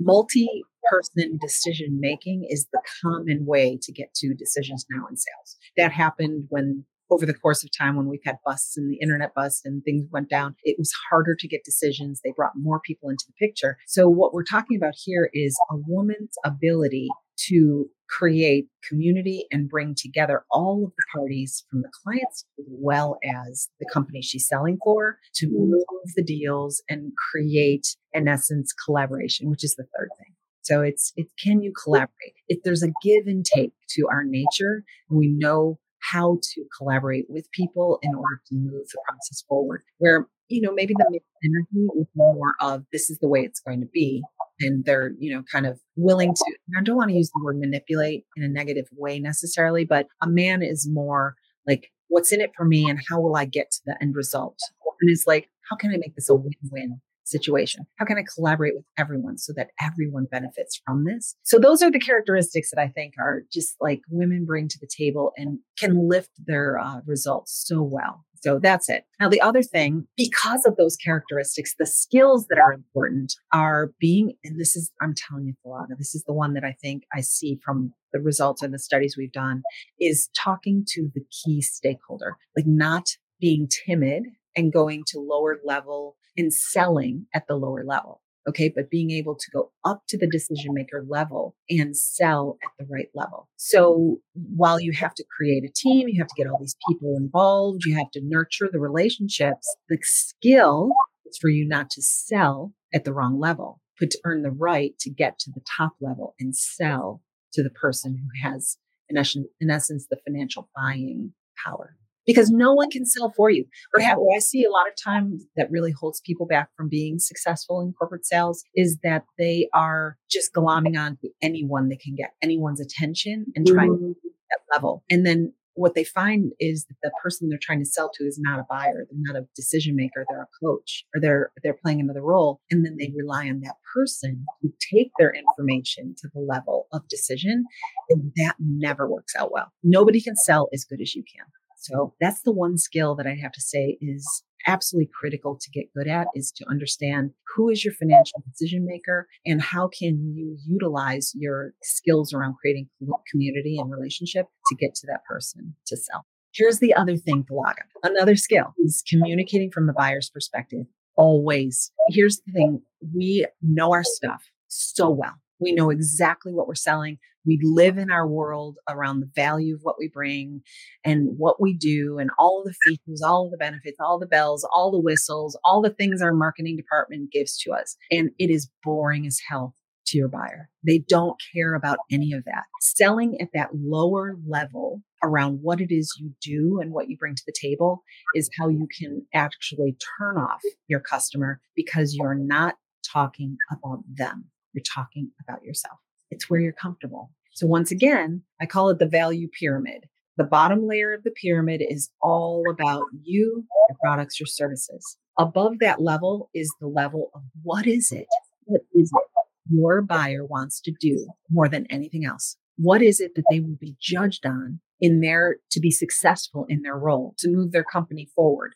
[0.00, 5.56] multi person decision making is the common way to get to decisions now in sales.
[5.76, 9.34] That happened when over the course of time when we've had busts and the internet
[9.34, 12.20] bust and things went down, it was harder to get decisions.
[12.22, 13.78] They brought more people into the picture.
[13.86, 17.08] So what we're talking about here is a woman's ability
[17.46, 23.18] to create community and bring together all of the parties from the clients as well
[23.22, 25.72] as the company she's selling for to mm-hmm.
[25.72, 25.84] move
[26.16, 30.34] the deals and create in essence collaboration which is the third thing.
[30.62, 32.34] So it's it can you collaborate?
[32.48, 37.50] If there's a give and take to our nature we know how to collaborate with
[37.52, 42.06] people in order to move the process forward where you know maybe the energy is
[42.14, 44.22] more of this is the way it's going to be
[44.60, 46.44] and they're you know kind of willing to
[46.78, 50.28] i don't want to use the word manipulate in a negative way necessarily but a
[50.28, 51.34] man is more
[51.66, 54.58] like what's in it for me and how will i get to the end result?
[55.00, 57.86] And it's like how can i make this a win-win situation?
[57.96, 61.36] How can i collaborate with everyone so that everyone benefits from this?
[61.42, 64.88] So those are the characteristics that i think are just like women bring to the
[64.88, 69.04] table and can lift their uh, results so well so that's it.
[69.20, 74.34] Now, the other thing, because of those characteristics, the skills that are important are being,
[74.44, 77.20] and this is, I'm telling you, Philada, this is the one that I think I
[77.20, 79.62] see from the results and the studies we've done
[80.00, 83.08] is talking to the key stakeholder, like not
[83.40, 84.24] being timid
[84.56, 88.22] and going to lower level and selling at the lower level.
[88.48, 88.72] Okay.
[88.74, 92.86] But being able to go up to the decision maker level and sell at the
[92.90, 93.48] right level.
[93.56, 97.16] So while you have to create a team, you have to get all these people
[97.16, 100.90] involved, you have to nurture the relationships, the skill
[101.26, 104.98] is for you not to sell at the wrong level, but to earn the right
[105.00, 109.46] to get to the top level and sell to the person who has, in essence,
[109.60, 111.32] in essence the financial buying
[111.64, 111.97] power
[112.28, 113.64] because no one can sell for you.
[113.94, 116.90] Or have, what I see a lot of time that really holds people back from
[116.90, 122.00] being successful in corporate sales is that they are just glomming on to anyone that
[122.00, 124.12] can get anyone's attention and trying mm-hmm.
[124.12, 125.04] to that level.
[125.10, 128.38] And then what they find is that the person they're trying to sell to is
[128.38, 132.00] not a buyer, they're not a decision maker, they're a coach, or they're they're playing
[132.00, 132.60] another role.
[132.70, 137.08] And then they rely on that person to take their information to the level of
[137.08, 137.64] decision.
[138.10, 139.72] And that never works out well.
[139.82, 141.46] Nobody can sell as good as you can.
[141.78, 145.92] So that's the one skill that I have to say is absolutely critical to get
[145.96, 150.56] good at is to understand who is your financial decision maker and how can you
[150.66, 152.88] utilize your skills around creating
[153.30, 156.26] community and relationship to get to that person to sell.
[156.52, 157.84] Here's the other thing, Palaga.
[158.02, 160.86] Another skill is communicating from the buyer's perspective.
[161.16, 161.92] Always.
[162.08, 162.82] Here's the thing.
[163.14, 165.34] We know our stuff so well.
[165.60, 167.18] We know exactly what we're selling.
[167.44, 170.60] We live in our world around the value of what we bring
[171.04, 174.26] and what we do and all of the features, all of the benefits, all the
[174.26, 177.96] bells, all the whistles, all the things our marketing department gives to us.
[178.10, 179.74] And it is boring as hell
[180.08, 180.68] to your buyer.
[180.86, 182.64] They don't care about any of that.
[182.80, 187.34] Selling at that lower level around what it is you do and what you bring
[187.34, 188.02] to the table
[188.34, 194.46] is how you can actually turn off your customer because you're not talking about them.
[194.72, 195.98] You're talking about yourself.
[196.30, 197.30] It's where you're comfortable.
[197.54, 200.04] So once again, I call it the value pyramid.
[200.36, 205.16] The bottom layer of the pyramid is all about you, your products, your services.
[205.38, 208.26] Above that level is the level of what is it?
[208.64, 209.28] What is it
[209.70, 212.56] your buyer wants to do more than anything else?
[212.76, 216.82] What is it that they will be judged on in their to be successful in
[216.82, 218.72] their role, to move their company forward?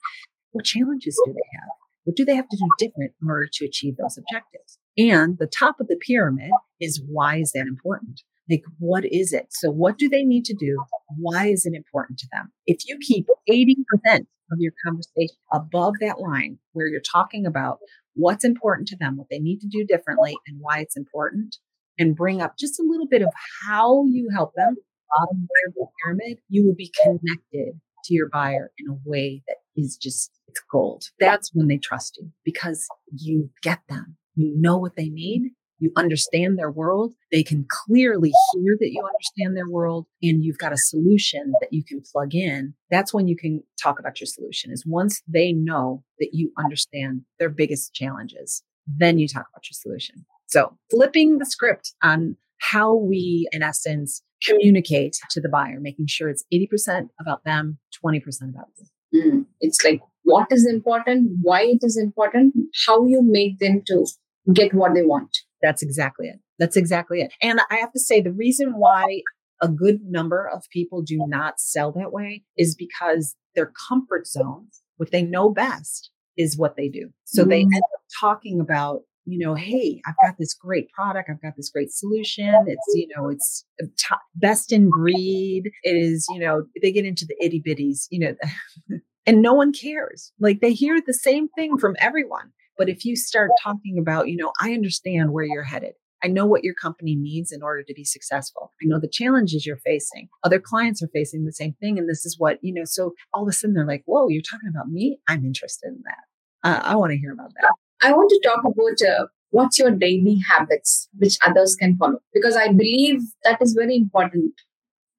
[0.50, 1.68] What challenges do they have?
[2.04, 4.78] What do they have to do different in order to achieve those objectives?
[4.96, 8.22] And the top of the pyramid is why is that important?
[8.50, 9.46] Like, what is it?
[9.50, 10.82] So, what do they need to do?
[11.16, 12.52] Why is it important to them?
[12.66, 17.78] If you keep 80% of your conversation above that line where you're talking about
[18.14, 21.56] what's important to them, what they need to do differently, and why it's important,
[21.98, 23.28] and bring up just a little bit of
[23.66, 24.76] how you help them,
[25.16, 29.58] bottom of the pyramid, you will be connected to your buyer in a way that
[29.76, 31.04] is just, it's gold.
[31.20, 34.16] That's when they trust you because you get them.
[34.34, 35.50] You know what they need.
[35.78, 37.14] You understand their world.
[37.32, 41.72] They can clearly hear that you understand their world and you've got a solution that
[41.72, 42.74] you can plug in.
[42.88, 47.22] That's when you can talk about your solution is once they know that you understand
[47.40, 50.24] their biggest challenges, then you talk about your solution.
[50.46, 56.28] So flipping the script on how we, in essence, communicate to the buyer, making sure
[56.28, 58.86] it's 80% about them, 20% about you.
[59.14, 59.46] Mm.
[59.60, 62.54] It's like what is important, why it is important,
[62.86, 64.06] how you make them to
[64.52, 65.36] get what they want.
[65.62, 66.40] That's exactly it.
[66.58, 67.32] That's exactly it.
[67.40, 69.22] And I have to say, the reason why
[69.60, 74.66] a good number of people do not sell that way is because their comfort zone,
[74.96, 77.10] what they know best, is what they do.
[77.24, 81.28] So mm they end up talking about, you know, hey, I've got this great product.
[81.30, 82.54] I've got this great solution.
[82.66, 85.70] It's, you know, it's t- best in breed.
[85.82, 89.72] It is, you know, they get into the itty bitties, you know, and no one
[89.72, 90.32] cares.
[90.40, 92.52] Like they hear the same thing from everyone.
[92.78, 95.92] But if you start talking about, you know, I understand where you're headed.
[96.24, 98.70] I know what your company needs in order to be successful.
[98.80, 100.28] I know the challenges you're facing.
[100.44, 101.98] Other clients are facing the same thing.
[101.98, 104.42] And this is what, you know, so all of a sudden they're like, whoa, you're
[104.42, 105.18] talking about me?
[105.28, 106.68] I'm interested in that.
[106.68, 107.72] Uh, I want to hear about that.
[108.02, 112.56] I want to talk about uh, what's your daily habits, which others can follow, because
[112.56, 114.52] I believe that is very important.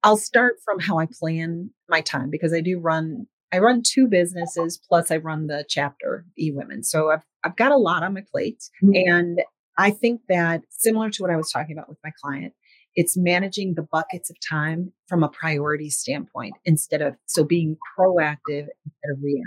[0.02, 4.08] I'll start from how I plan my time because I do run I run two
[4.08, 6.84] businesses plus I run the chapter eWomen.
[6.84, 8.64] So I've I've got a lot on my plate.
[8.82, 9.12] Mm-hmm.
[9.12, 9.42] And
[9.78, 12.52] I think that similar to what I was talking about with my client,
[12.96, 18.66] it's managing the buckets of time from a priority standpoint instead of so being proactive
[18.84, 19.44] instead of reactive.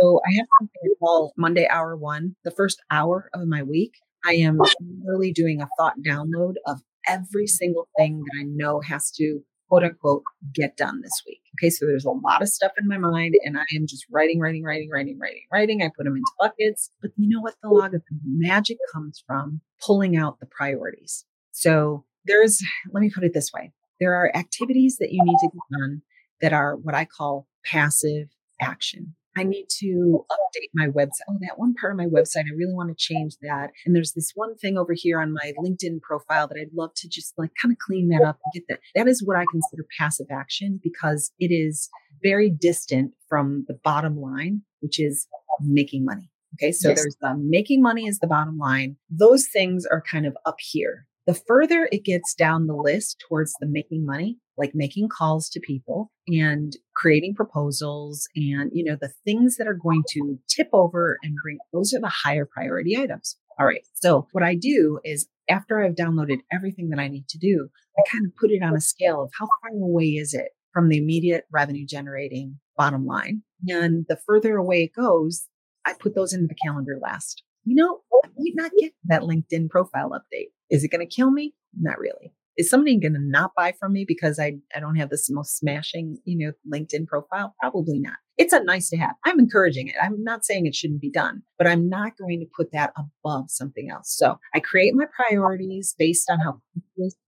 [0.00, 2.36] So I have something I call Monday Hour One.
[2.44, 3.92] The first hour of my week,
[4.24, 4.58] I am
[5.04, 9.84] really doing a thought download of every single thing that I know has to quote
[9.84, 11.40] unquote get done this week.
[11.58, 14.40] Okay, so there's a lot of stuff in my mind, and I am just writing,
[14.40, 15.82] writing, writing, writing, writing, writing.
[15.82, 16.90] I put them into buckets.
[17.00, 17.54] But you know what?
[17.62, 21.24] The log of the magic comes from pulling out the priorities.
[21.52, 22.62] So there's,
[22.92, 26.02] let me put it this way there are activities that you need to get done
[26.40, 28.28] that are what I call passive
[28.60, 29.14] action.
[29.36, 31.26] I need to update my website.
[31.28, 33.70] Oh, that one part of my website, I really want to change that.
[33.84, 37.08] And there's this one thing over here on my LinkedIn profile that I'd love to
[37.08, 38.80] just like kind of clean that up and get that.
[38.94, 41.88] That is what I consider passive action because it is
[42.22, 45.26] very distant from the bottom line, which is
[45.60, 46.30] making money.
[46.54, 46.72] Okay.
[46.72, 47.02] So yes.
[47.02, 48.96] there's the making money is the bottom line.
[49.10, 51.06] Those things are kind of up here.
[51.26, 55.60] The further it gets down the list towards the making money, like making calls to
[55.60, 61.18] people and creating proposals and, you know, the things that are going to tip over
[61.22, 63.36] and bring, those are the higher priority items.
[63.58, 63.82] All right.
[63.94, 68.02] So what I do is after I've downloaded everything that I need to do, I
[68.10, 70.98] kind of put it on a scale of how far away is it from the
[70.98, 73.42] immediate revenue generating bottom line.
[73.66, 75.48] And the further away it goes,
[75.86, 77.42] I put those into the calendar last.
[77.66, 80.50] You know, I might not get that LinkedIn profile update.
[80.70, 81.52] Is it going to kill me?
[81.78, 82.32] Not really.
[82.56, 85.58] Is somebody going to not buy from me because I, I don't have this most
[85.58, 87.54] smashing, you know, LinkedIn profile?
[87.60, 88.14] Probably not.
[88.38, 89.16] It's a nice to have.
[89.24, 89.96] I'm encouraging it.
[90.00, 93.46] I'm not saying it shouldn't be done, but I'm not going to put that above
[93.48, 94.14] something else.
[94.16, 96.60] So I create my priorities based on how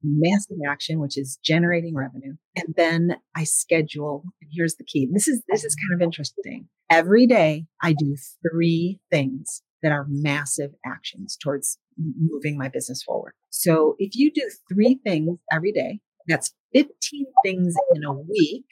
[0.03, 2.35] massive action, which is generating revenue.
[2.57, 4.23] And then I schedule.
[4.41, 5.09] And here's the key.
[5.13, 6.69] This is, this is kind of interesting.
[6.89, 8.17] Every day I do
[8.51, 13.33] three things that are massive actions towards moving my business forward.
[13.51, 16.93] So if you do three things every day, that's 15
[17.45, 18.65] things in a week.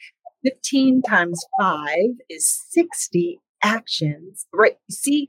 [0.43, 4.77] 15 times five is 60 actions, right?
[4.89, 5.27] See,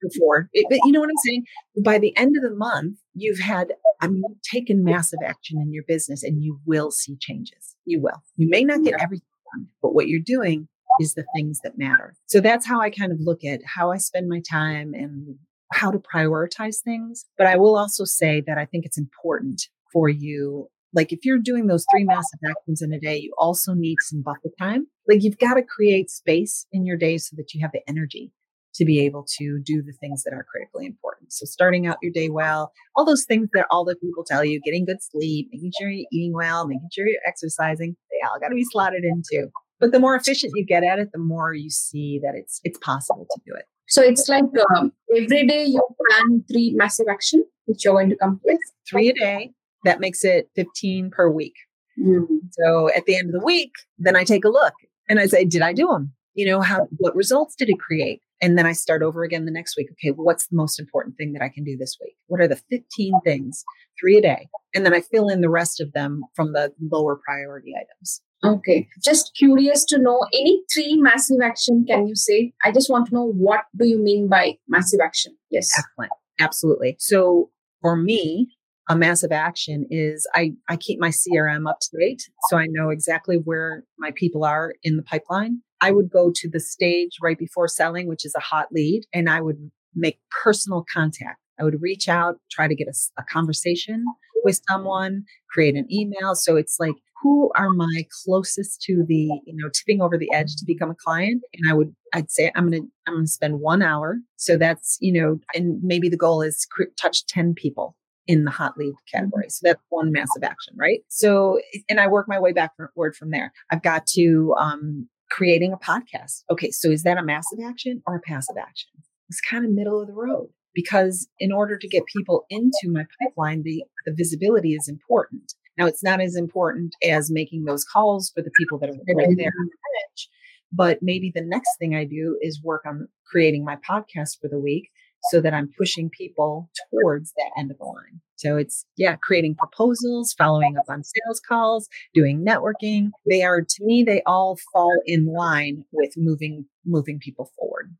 [0.00, 1.44] before, it, but you know what I'm saying?
[1.84, 5.72] By the end of the month, you've had, I mean, you've taken massive action in
[5.72, 7.76] your business and you will see changes.
[7.84, 8.22] You will.
[8.36, 10.68] You may not get everything done, but what you're doing
[11.00, 12.14] is the things that matter.
[12.26, 15.36] So that's how I kind of look at how I spend my time and
[15.72, 17.24] how to prioritize things.
[17.38, 20.68] But I will also say that I think it's important for you.
[20.92, 24.22] Like if you're doing those three massive actions in a day, you also need some
[24.22, 24.86] buffer time.
[25.08, 28.32] Like you've got to create space in your day so that you have the energy
[28.74, 31.32] to be able to do the things that are critically important.
[31.32, 34.60] So starting out your day well, all those things that all the people tell you,
[34.60, 38.48] getting good sleep, making sure you're eating well, making sure you're exercising, they all got
[38.48, 39.50] to be slotted into.
[39.80, 42.78] But the more efficient you get at it, the more you see that it's it's
[42.78, 43.64] possible to do it.
[43.88, 44.44] So it's like
[44.76, 48.58] um, every day you plan three massive action which you're going to complete.
[48.88, 49.52] Three a day.
[49.84, 51.54] That makes it 15 per week.
[51.98, 52.36] Mm-hmm.
[52.50, 54.74] So at the end of the week, then I take a look
[55.08, 56.12] and I say, did I do them?
[56.34, 58.20] You know, how what results did it create?
[58.42, 59.88] And then I start over again the next week.
[59.92, 62.16] Okay, well, what's the most important thing that I can do this week?
[62.26, 63.64] What are the 15 things,
[64.00, 64.48] three a day?
[64.74, 68.20] And then I fill in the rest of them from the lower priority items.
[68.44, 68.88] Okay.
[69.04, 72.52] Just curious to know any three massive action can you say?
[72.64, 75.36] I just want to know what do you mean by massive action?
[75.50, 75.70] Yes.
[75.78, 76.12] Excellent.
[76.40, 76.96] Absolutely.
[76.98, 77.50] So
[77.82, 78.48] for me,
[78.88, 82.22] a massive action is I, I keep my CRM up to date.
[82.48, 85.60] So I know exactly where my people are in the pipeline.
[85.80, 89.30] I would go to the stage right before selling, which is a hot lead, and
[89.30, 91.38] I would make personal contact.
[91.58, 94.04] I would reach out, try to get a, a conversation
[94.44, 96.34] with someone, create an email.
[96.34, 100.56] So it's like who are my closest to the you know tipping over the edge
[100.56, 103.82] to become a client and i would i'd say i'm gonna i'm gonna spend one
[103.82, 104.18] hour.
[104.36, 106.66] So that's you know and maybe the goal is
[107.00, 107.96] touch 10 people
[108.26, 109.48] in the hot lead category.
[109.48, 111.00] So that's one massive action right?
[111.08, 113.52] So and i work my way backward from there.
[113.70, 116.44] I've got to um creating a podcast.
[116.50, 118.90] Okay so is that a massive action or a passive action?
[119.28, 123.04] It's kind of middle of the road because in order to get people into my
[123.20, 128.30] pipeline the the visibility is important now, it's not as important as making those calls
[128.34, 129.78] for the people that are right there on the
[130.10, 130.28] edge,
[130.72, 134.58] but maybe the next thing I do is work on creating my podcast for the
[134.58, 134.90] week
[135.30, 138.20] so that I'm pushing people towards that end of the line.
[138.36, 143.10] So it's, yeah, creating proposals, following up on sales calls, doing networking.
[143.28, 147.94] They are, to me, they all fall in line with moving, moving people forward.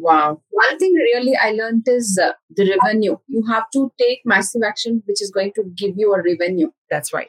[0.00, 0.40] Wow.
[0.50, 3.16] One thing really I learned is uh, the revenue.
[3.26, 6.70] You have to take massive action, which is going to give you a revenue.
[6.90, 7.28] That's right.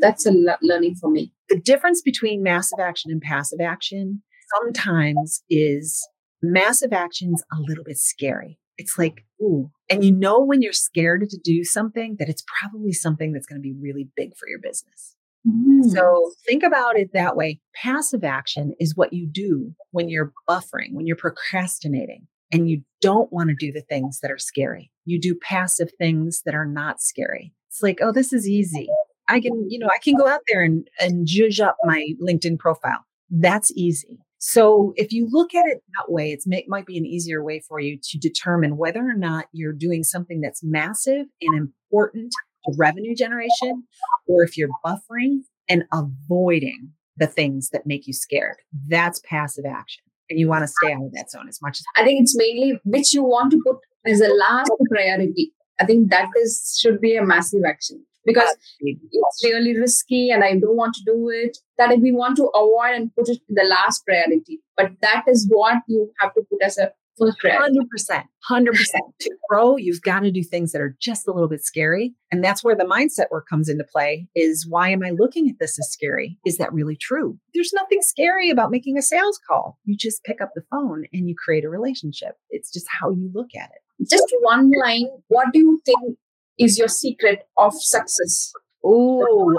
[0.00, 1.32] That's a le- learning for me.
[1.48, 4.22] The difference between massive action and passive action
[4.58, 6.08] sometimes is
[6.42, 8.58] massive action's a little bit scary.
[8.78, 12.92] It's like, ooh, and you know when you're scared to do something that it's probably
[12.92, 15.16] something that's going to be really big for your business.
[15.48, 15.90] Mm.
[15.90, 17.60] So think about it that way.
[17.74, 23.32] Passive action is what you do when you're buffering, when you're procrastinating and you don't
[23.32, 24.90] want to do the things that are scary.
[25.04, 27.52] You do passive things that are not scary.
[27.68, 28.88] It's like, oh, this is easy.
[29.28, 32.58] I can, you know, I can go out there and, and judge up my LinkedIn
[32.58, 33.04] profile.
[33.30, 34.18] That's easy.
[34.38, 37.78] So if you look at it that way, it might be an easier way for
[37.78, 42.32] you to determine whether or not you're doing something that's massive and important
[42.76, 43.84] revenue generation
[44.26, 48.56] or if you're buffering and avoiding the things that make you scared.
[48.88, 50.02] That's passive action.
[50.28, 52.36] And you want to stay out of that zone as much as I think it's
[52.36, 55.52] mainly which you want to put as a last priority.
[55.80, 60.52] I think that is should be a massive action because it's really risky and I
[60.52, 61.58] don't want to do it.
[61.78, 64.60] That we want to avoid and put it in the last priority.
[64.76, 69.04] But that is what you have to put as a Hundred percent, hundred percent.
[69.20, 72.42] To grow, you've got to do things that are just a little bit scary, and
[72.42, 74.28] that's where the mindset work comes into play.
[74.34, 76.38] Is why am I looking at this as scary?
[76.46, 77.38] Is that really true?
[77.52, 79.78] There's nothing scary about making a sales call.
[79.84, 82.36] You just pick up the phone and you create a relationship.
[82.48, 84.08] It's just how you look at it.
[84.08, 85.08] Just one line.
[85.28, 86.16] What do you think
[86.58, 88.52] is your secret of success?
[88.82, 89.58] Oh,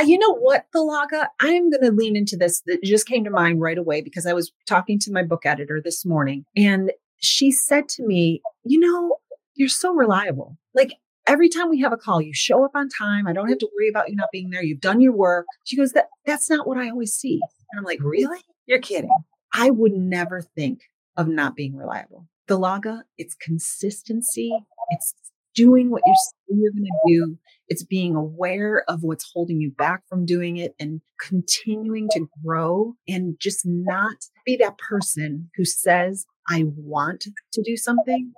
[0.00, 1.28] you know what, Thalaga?
[1.40, 2.62] I'm going to lean into this.
[2.66, 5.80] That just came to mind right away because I was talking to my book editor
[5.82, 9.16] this morning and she said to me, You know,
[9.54, 10.56] you're so reliable.
[10.74, 10.94] Like
[11.26, 13.26] every time we have a call, you show up on time.
[13.26, 14.62] I don't have to worry about you not being there.
[14.62, 15.46] You've done your work.
[15.64, 17.40] She goes, that, That's not what I always see.
[17.72, 18.40] And I'm like, Really?
[18.66, 19.10] You're kidding.
[19.52, 20.82] I would never think
[21.16, 22.26] of not being reliable.
[22.48, 24.52] Thalaga, it's consistency.
[24.90, 25.14] It's
[25.54, 27.38] doing what you're, you're going to do.
[27.68, 32.94] It's being aware of what's holding you back from doing it and continuing to grow
[33.06, 38.32] and just not be that person who says, I want to do something.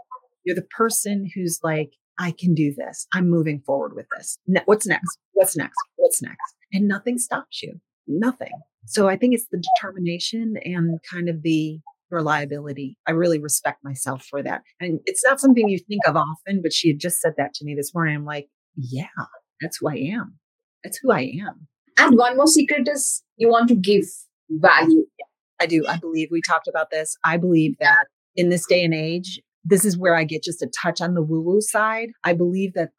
[0.45, 3.07] You're the person who's like, I can do this.
[3.15, 4.39] I'm moving forward with this.
[4.65, 5.19] What's next?
[5.33, 5.79] What's next?
[5.97, 6.55] What's next?
[6.73, 7.81] And nothing stops you.
[8.07, 8.53] Nothing.
[8.87, 11.81] So I think it's the determination and kind of the
[12.11, 12.97] reliability.
[13.07, 14.63] I really respect myself for that.
[14.81, 17.65] And it's not something you think of often, but she had just said that to
[17.65, 18.17] me this morning.
[18.17, 19.07] I'm like, yeah,
[19.61, 20.39] that's who I am.
[20.85, 21.67] That's who I am.
[21.99, 24.05] And one more secret is you want to give
[24.49, 25.07] value.
[25.61, 25.85] I do.
[25.87, 27.17] I believe we talked about this.
[27.25, 30.71] I believe that in this day and age, this is where I get just a
[30.83, 32.09] touch on the woo woo side.
[32.25, 32.91] I believe that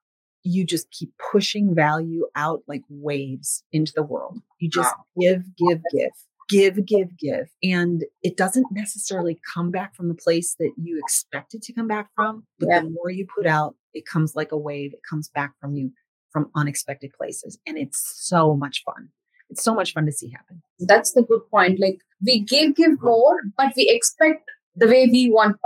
[0.43, 4.39] you just keep pushing value out like waves into the world.
[4.59, 6.11] You just give, give, give
[6.51, 7.47] give, give, give.
[7.63, 11.87] And it doesn't necessarily come back from the place that you expect it to come
[11.87, 12.43] back from.
[12.59, 12.81] But yeah.
[12.81, 14.93] the more you put out, it comes like a wave.
[14.93, 15.91] It comes back from you
[16.31, 17.57] from unexpected places.
[17.65, 19.09] And it's so much fun.
[19.49, 20.61] It's so much fun to see happen.
[20.79, 21.79] That's the good point.
[21.79, 25.57] Like we give, give more, but we expect the way we want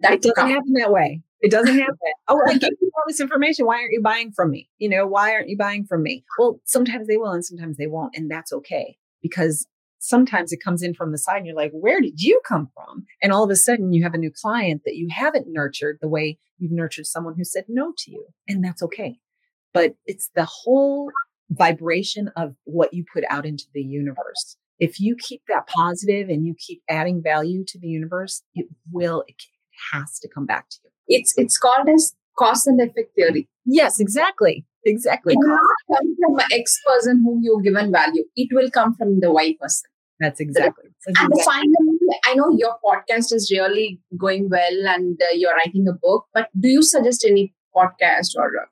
[0.00, 1.22] that it doesn't happen that way.
[1.40, 1.96] It doesn't happen.
[2.28, 3.66] oh, I gave you all this information.
[3.66, 4.68] Why aren't you buying from me?
[4.78, 6.24] You know, why aren't you buying from me?
[6.38, 8.16] Well, sometimes they will and sometimes they won't.
[8.16, 9.66] And that's okay because
[9.98, 13.04] sometimes it comes in from the side and you're like, where did you come from?
[13.22, 16.08] And all of a sudden you have a new client that you haven't nurtured the
[16.08, 18.26] way you've nurtured someone who said no to you.
[18.46, 19.18] And that's okay.
[19.74, 21.10] But it's the whole
[21.50, 24.56] vibration of what you put out into the universe.
[24.78, 29.24] If you keep that positive and you keep adding value to the universe, it will,
[29.26, 29.42] it
[29.92, 30.90] has to come back to you.
[31.18, 33.48] It's, it's called as cause and effect theory.
[33.64, 34.64] Yes, exactly.
[34.88, 35.34] Exactly.
[35.34, 38.24] It will not come from an X person whom you've given value.
[38.36, 39.90] It will come from the Y person.
[40.20, 40.90] That's exactly.
[41.06, 41.44] That's and exactly.
[41.44, 46.26] finally, I know your podcast is really going well and uh, you're writing a book,
[46.34, 48.66] but do you suggest any podcast or uh,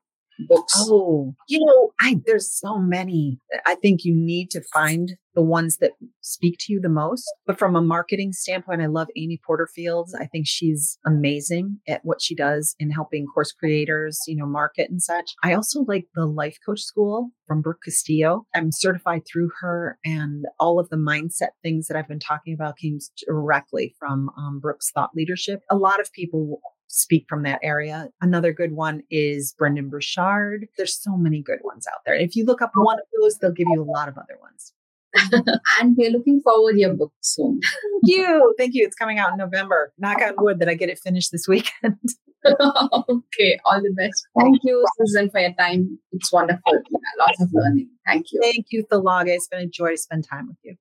[0.48, 0.74] books?
[0.76, 3.38] Oh, you know, I there's so many.
[3.64, 7.24] I think you need to find the ones that speak to you the most.
[7.46, 10.10] But from a marketing standpoint, I love Amy Porterfield.
[10.18, 14.90] I think she's amazing at what she does in helping course creators, you know, market
[14.90, 15.34] and such.
[15.44, 18.46] I also like the life coach school from Brooke Castillo.
[18.54, 22.78] I'm certified through her and all of the mindset things that I've been talking about
[22.78, 25.60] came directly from um, Brooke's thought leadership.
[25.70, 28.08] A lot of people speak from that area.
[28.20, 30.68] Another good one is Brendon Burchard.
[30.76, 32.14] There's so many good ones out there.
[32.14, 34.72] If you look up one of those, they'll give you a lot of other ones.
[35.80, 37.60] and we're looking forward to your book soon.
[37.62, 38.54] Thank you.
[38.58, 38.84] Thank you.
[38.84, 39.92] It's coming out in November.
[39.98, 41.96] Knock on wood that I get it finished this weekend.
[42.46, 43.58] okay.
[43.64, 44.26] All the best.
[44.38, 45.98] Thank you, Susan, for your time.
[46.12, 46.60] It's wonderful.
[46.74, 47.88] Yeah, lots of learning.
[48.06, 48.40] Thank you.
[48.42, 49.28] Thank you, Thalaga.
[49.28, 50.76] It's been a joy to spend time with you.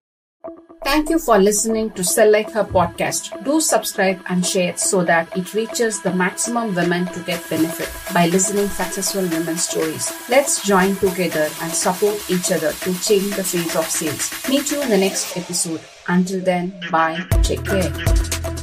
[0.83, 3.43] Thank you for listening to Sell Like Her podcast.
[3.43, 8.27] Do subscribe and share so that it reaches the maximum women to get benefit by
[8.27, 10.13] listening successful women's stories.
[10.29, 14.31] Let's join together and support each other to change the face of sales.
[14.47, 15.81] Meet you in the next episode.
[16.07, 17.25] Until then, bye.
[17.41, 18.54] Take care.